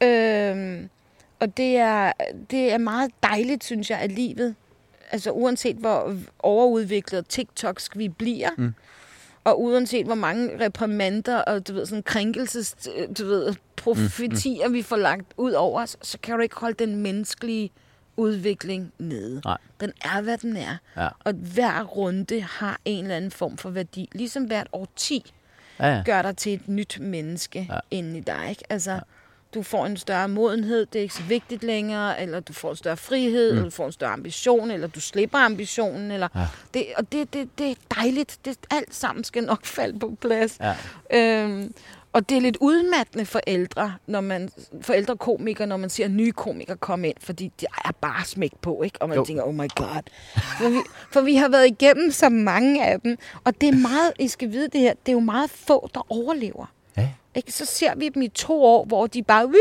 [0.09, 0.89] Øhm,
[1.39, 2.11] og det er,
[2.51, 4.55] det er meget dejligt, synes jeg, at livet,
[5.11, 8.73] altså uanset hvor overudviklet TikToks vi bliver, mm.
[9.43, 12.75] og uanset hvor mange reprimander og du ved, sådan krænkelses,
[13.17, 14.71] du ved, profetier mm.
[14.71, 14.77] Mm.
[14.77, 17.71] vi får lagt ud over os, så kan du ikke holde den menneskelige
[18.17, 19.41] udvikling nede.
[19.45, 19.57] Nej.
[19.79, 20.77] Den er, hvad den er.
[20.97, 21.07] Ja.
[21.19, 24.09] Og hver runde har en eller anden form for værdi.
[24.11, 25.33] Ligesom hvert år 10
[25.79, 26.03] ja, ja.
[26.05, 27.79] gør dig til et nyt menneske ja.
[27.91, 28.45] inde i dig.
[28.49, 28.63] Ikke?
[28.69, 28.99] Altså, ja.
[29.53, 32.75] du får en større modenhed, det er ikke så vigtigt længere, eller du får en
[32.75, 33.57] større frihed, mm.
[33.57, 36.11] eller du får en større ambition, eller du slipper ambitionen.
[36.11, 36.47] Eller ja.
[36.73, 38.39] det, og det, det, det er dejligt.
[38.45, 40.59] Det, alt sammen skal nok falde på plads.
[40.59, 40.75] Ja.
[41.13, 41.73] Øhm,
[42.13, 44.49] og det er lidt udmattende for ældre, når man,
[44.81, 48.51] for ældre komikere, når man ser nye komikere komme ind, fordi de er bare smæk
[48.61, 49.01] på, ikke?
[49.01, 49.25] Og man jo.
[49.25, 50.01] tænker, oh my god.
[50.35, 50.77] For vi,
[51.11, 54.51] for vi har været igennem så mange af dem, og det er meget, I skal
[54.51, 56.65] vide det her, det er jo meget få, der overlever.
[56.97, 57.09] Ja.
[57.35, 57.51] Ikke?
[57.51, 59.53] Så ser vi dem i to år, hvor de bare,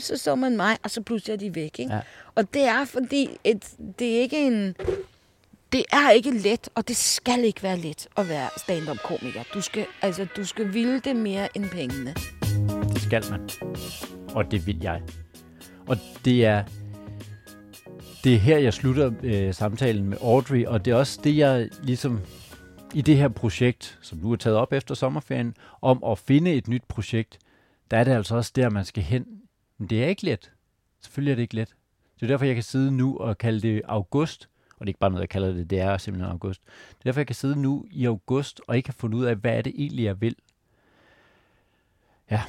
[0.00, 1.78] så så man mig, og så pludselig er de væk.
[1.78, 1.94] Ikke?
[1.94, 2.00] Ja.
[2.34, 3.64] Og det er fordi, et,
[3.98, 4.76] det er ikke en
[5.72, 9.42] det er ikke let, og det skal ikke være let at være stand-up-komiker.
[9.54, 12.14] Du skal, altså, du skal ville det mere end pengene.
[12.92, 13.50] Det skal man.
[14.34, 15.02] Og det vil jeg.
[15.86, 16.64] Og det er,
[18.24, 21.68] det er her, jeg slutter øh, samtalen med Audrey, og det er også det, jeg
[21.82, 22.20] ligesom
[22.94, 26.68] i det her projekt, som nu er taget op efter sommerferien, om at finde et
[26.68, 27.38] nyt projekt,
[27.90, 29.26] der er det altså også der, man skal hen.
[29.78, 30.52] Men det er ikke let.
[31.02, 31.74] Selvfølgelig er det ikke let.
[32.14, 34.49] Det er derfor, jeg kan sidde nu og kalde det august,
[34.80, 36.62] og det er ikke bare noget, jeg kalder det, det er simpelthen august.
[36.64, 39.36] Det er derfor, jeg kan sidde nu i august og ikke have fundet ud af,
[39.36, 40.36] hvad er det egentlig, jeg vil.
[42.30, 42.42] Ja.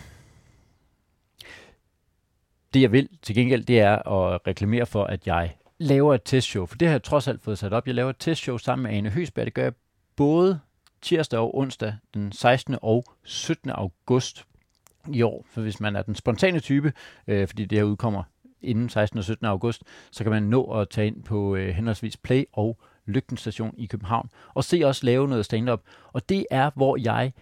[2.73, 6.65] Det, jeg vil til gengæld, det er at reklamere for, at jeg laver et testshow,
[6.65, 7.87] for det har jeg trods alt fået sat op.
[7.87, 9.45] Jeg laver et testshow sammen med Ane Høsberg.
[9.45, 9.73] Det gør jeg
[10.15, 10.59] både
[11.01, 12.77] tirsdag og onsdag, den 16.
[12.81, 13.69] og 17.
[13.69, 14.45] august
[15.13, 15.45] i år.
[15.49, 16.93] For hvis man er den spontane type,
[17.27, 18.23] øh, fordi det her udkommer
[18.63, 19.17] inden 16.
[19.17, 19.45] og 17.
[19.45, 23.73] august, så kan man nå at tage ind på øh, henholdsvis Play og Lygten Station
[23.77, 25.81] i København, og se os lave noget stand-up.
[26.13, 27.33] Og det er, hvor jeg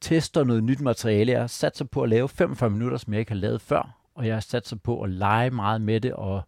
[0.00, 1.32] tester noget nyt materiale.
[1.32, 4.34] Jeg satser på at lave 45 minutter, som jeg ikke har lavet før, og jeg
[4.34, 6.42] har på at lege meget med det, og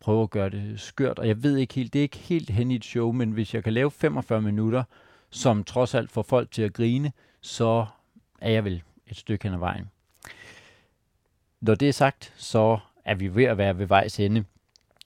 [0.00, 1.18] prøve at gøre det skørt.
[1.18, 3.54] Og jeg ved ikke helt, det er ikke helt hen i et show, men hvis
[3.54, 4.84] jeg kan lave 45 minutter,
[5.30, 7.86] som trods alt får folk til at grine, så
[8.40, 9.90] er jeg vel et stykke hen ad vejen.
[11.60, 14.44] Når det er sagt, så er vi ved at være ved vejs ende.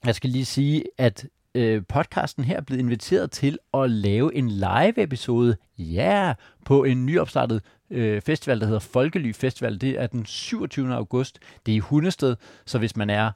[0.05, 4.51] Jeg skal lige sige, at øh, podcasten her er blevet inviteret til at lave en
[4.51, 6.35] live-episode, ja, yeah,
[6.65, 9.81] på en nyopstartet øh, festival, der hedder Folkely Festival.
[9.81, 10.95] Det er den 27.
[10.95, 11.39] august.
[11.67, 12.37] Det er i Hundested,
[12.67, 13.31] så hvis man er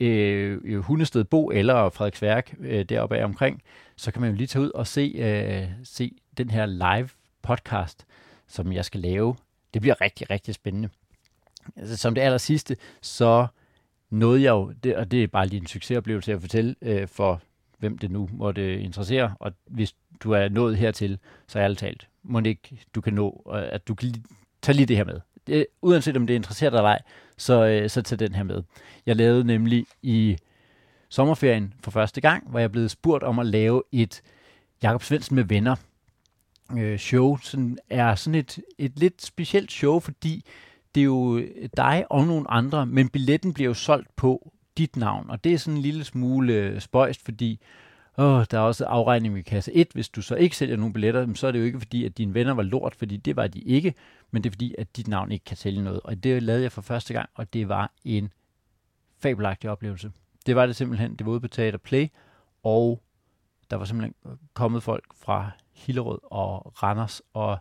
[0.00, 3.62] øh, Hundested Bo eller Frederiksværk øh, deroppe af omkring,
[3.96, 7.08] så kan man jo lige tage ud og se, øh, se den her live
[7.42, 8.06] podcast,
[8.46, 9.36] som jeg skal lave.
[9.74, 10.88] Det bliver rigtig, rigtig spændende.
[11.76, 13.46] Altså, som det aller sidste, så
[14.10, 17.42] nåede jeg jo, det, og det er bare lige en succesoplevelse at fortælle øh, for
[17.78, 22.40] hvem det nu måtte interessere, og hvis du er nået hertil, så er talt, må
[22.40, 24.14] det ikke, du kan nå, øh, at du kan
[24.62, 25.20] tage lige det her med.
[25.46, 27.02] Det, uanset om det interesserer dig eller ej,
[27.36, 28.62] så, øh, så tag den her med.
[29.06, 30.36] Jeg lavede nemlig i
[31.08, 34.22] sommerferien for første gang, hvor jeg blev spurgt om at lave et
[34.82, 35.76] Jakob Svendsen med venner
[36.78, 37.36] øh, show.
[37.36, 40.44] som er sådan et, et lidt specielt show, fordi
[40.96, 41.42] det er jo
[41.76, 45.58] dig og nogle andre, men billetten bliver jo solgt på dit navn, og det er
[45.58, 47.60] sådan en lille smule øh, spøjst, fordi
[48.18, 49.88] åh, der er også afregning i kasse 1.
[49.92, 52.34] Hvis du så ikke sælger nogen billetter, så er det jo ikke fordi, at dine
[52.34, 53.94] venner var lort, fordi det var de ikke,
[54.30, 56.00] men det er fordi, at dit navn ikke kan sælge noget.
[56.04, 58.32] Og det lavede jeg for første gang, og det var en
[59.18, 60.12] fabelagtig oplevelse.
[60.46, 61.16] Det var det simpelthen.
[61.16, 62.06] Det var ude på Teater Play,
[62.62, 63.02] og
[63.70, 64.14] der var simpelthen
[64.54, 67.58] kommet folk fra Hillerød og Randers, og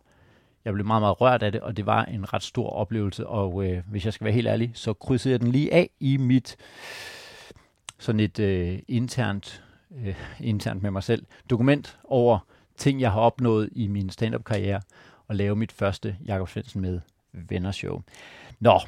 [0.65, 3.65] jeg blev meget, meget rørt af det, og det var en ret stor oplevelse, og
[3.65, 6.57] øh, hvis jeg skal være helt ærlig, så krydsede jeg den lige af i mit
[7.99, 9.63] sådan et øh, internt,
[10.05, 12.39] øh, internt med mig selv dokument over
[12.77, 14.81] ting, jeg har opnået i min stand-up-karriere,
[15.27, 16.99] og lave mit første Jakob Svendsen med
[17.33, 18.01] vennershow.
[18.59, 18.79] Nå,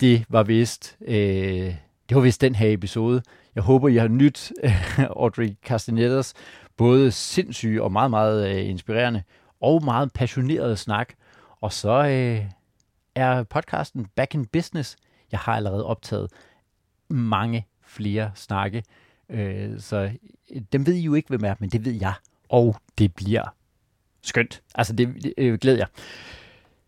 [0.00, 1.74] det var vist, øh,
[2.08, 3.22] det var vist den her episode.
[3.54, 6.34] Jeg håber, I har nyt øh, Audrey Castanedas
[6.76, 9.22] både sindssyge og meget, meget øh, inspirerende
[9.60, 11.14] og meget passioneret snak.
[11.60, 12.50] Og så øh,
[13.14, 14.96] er podcasten Back in Business.
[15.32, 16.30] Jeg har allerede optaget
[17.08, 18.82] mange flere snakke,
[19.28, 20.10] øh, så
[20.50, 22.14] øh, dem ved I jo ikke, hvem er, men det ved jeg.
[22.48, 23.54] Og det bliver
[24.22, 24.62] skønt.
[24.74, 25.86] Altså, det, det øh, glæder jeg.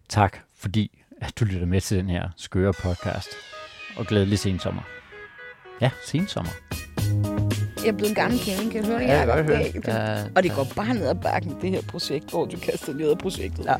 [0.09, 3.29] Tak, fordi at du lytter med til den her skøre podcast.
[3.97, 4.83] Og glædelig sensommer.
[5.81, 6.51] Ja, sensommer.
[7.77, 9.07] Jeg er blevet en gammel kæmpe, kan du høre det?
[9.07, 10.31] Ja, jeg kan godt høre.
[10.37, 13.18] Og det går bare ned ad bakken, det her projekt, hvor du kaster ned af
[13.18, 13.64] projektet.
[13.64, 13.77] Ja.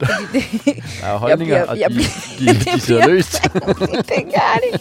[0.00, 3.42] Der er holdninger, bliver- og jeg de, bliver- de, de sidder løst.
[3.42, 4.80] det gør det.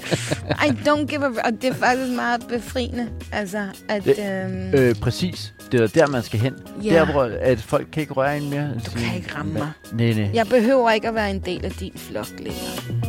[0.66, 1.30] I don't give a...
[1.46, 4.06] Og det er faktisk meget befriende, altså, at...
[4.06, 5.54] Det- øhm, Øh, præcis.
[5.72, 6.54] Det er der, man skal hen.
[6.84, 6.90] Ja.
[6.94, 8.70] Der, hvor at folk kan ikke røre en mere.
[8.86, 9.68] Du kan ikke ramme mig.
[9.94, 10.30] Nej, nej.
[10.34, 13.02] Jeg behøver ikke at være en del af din flok længere.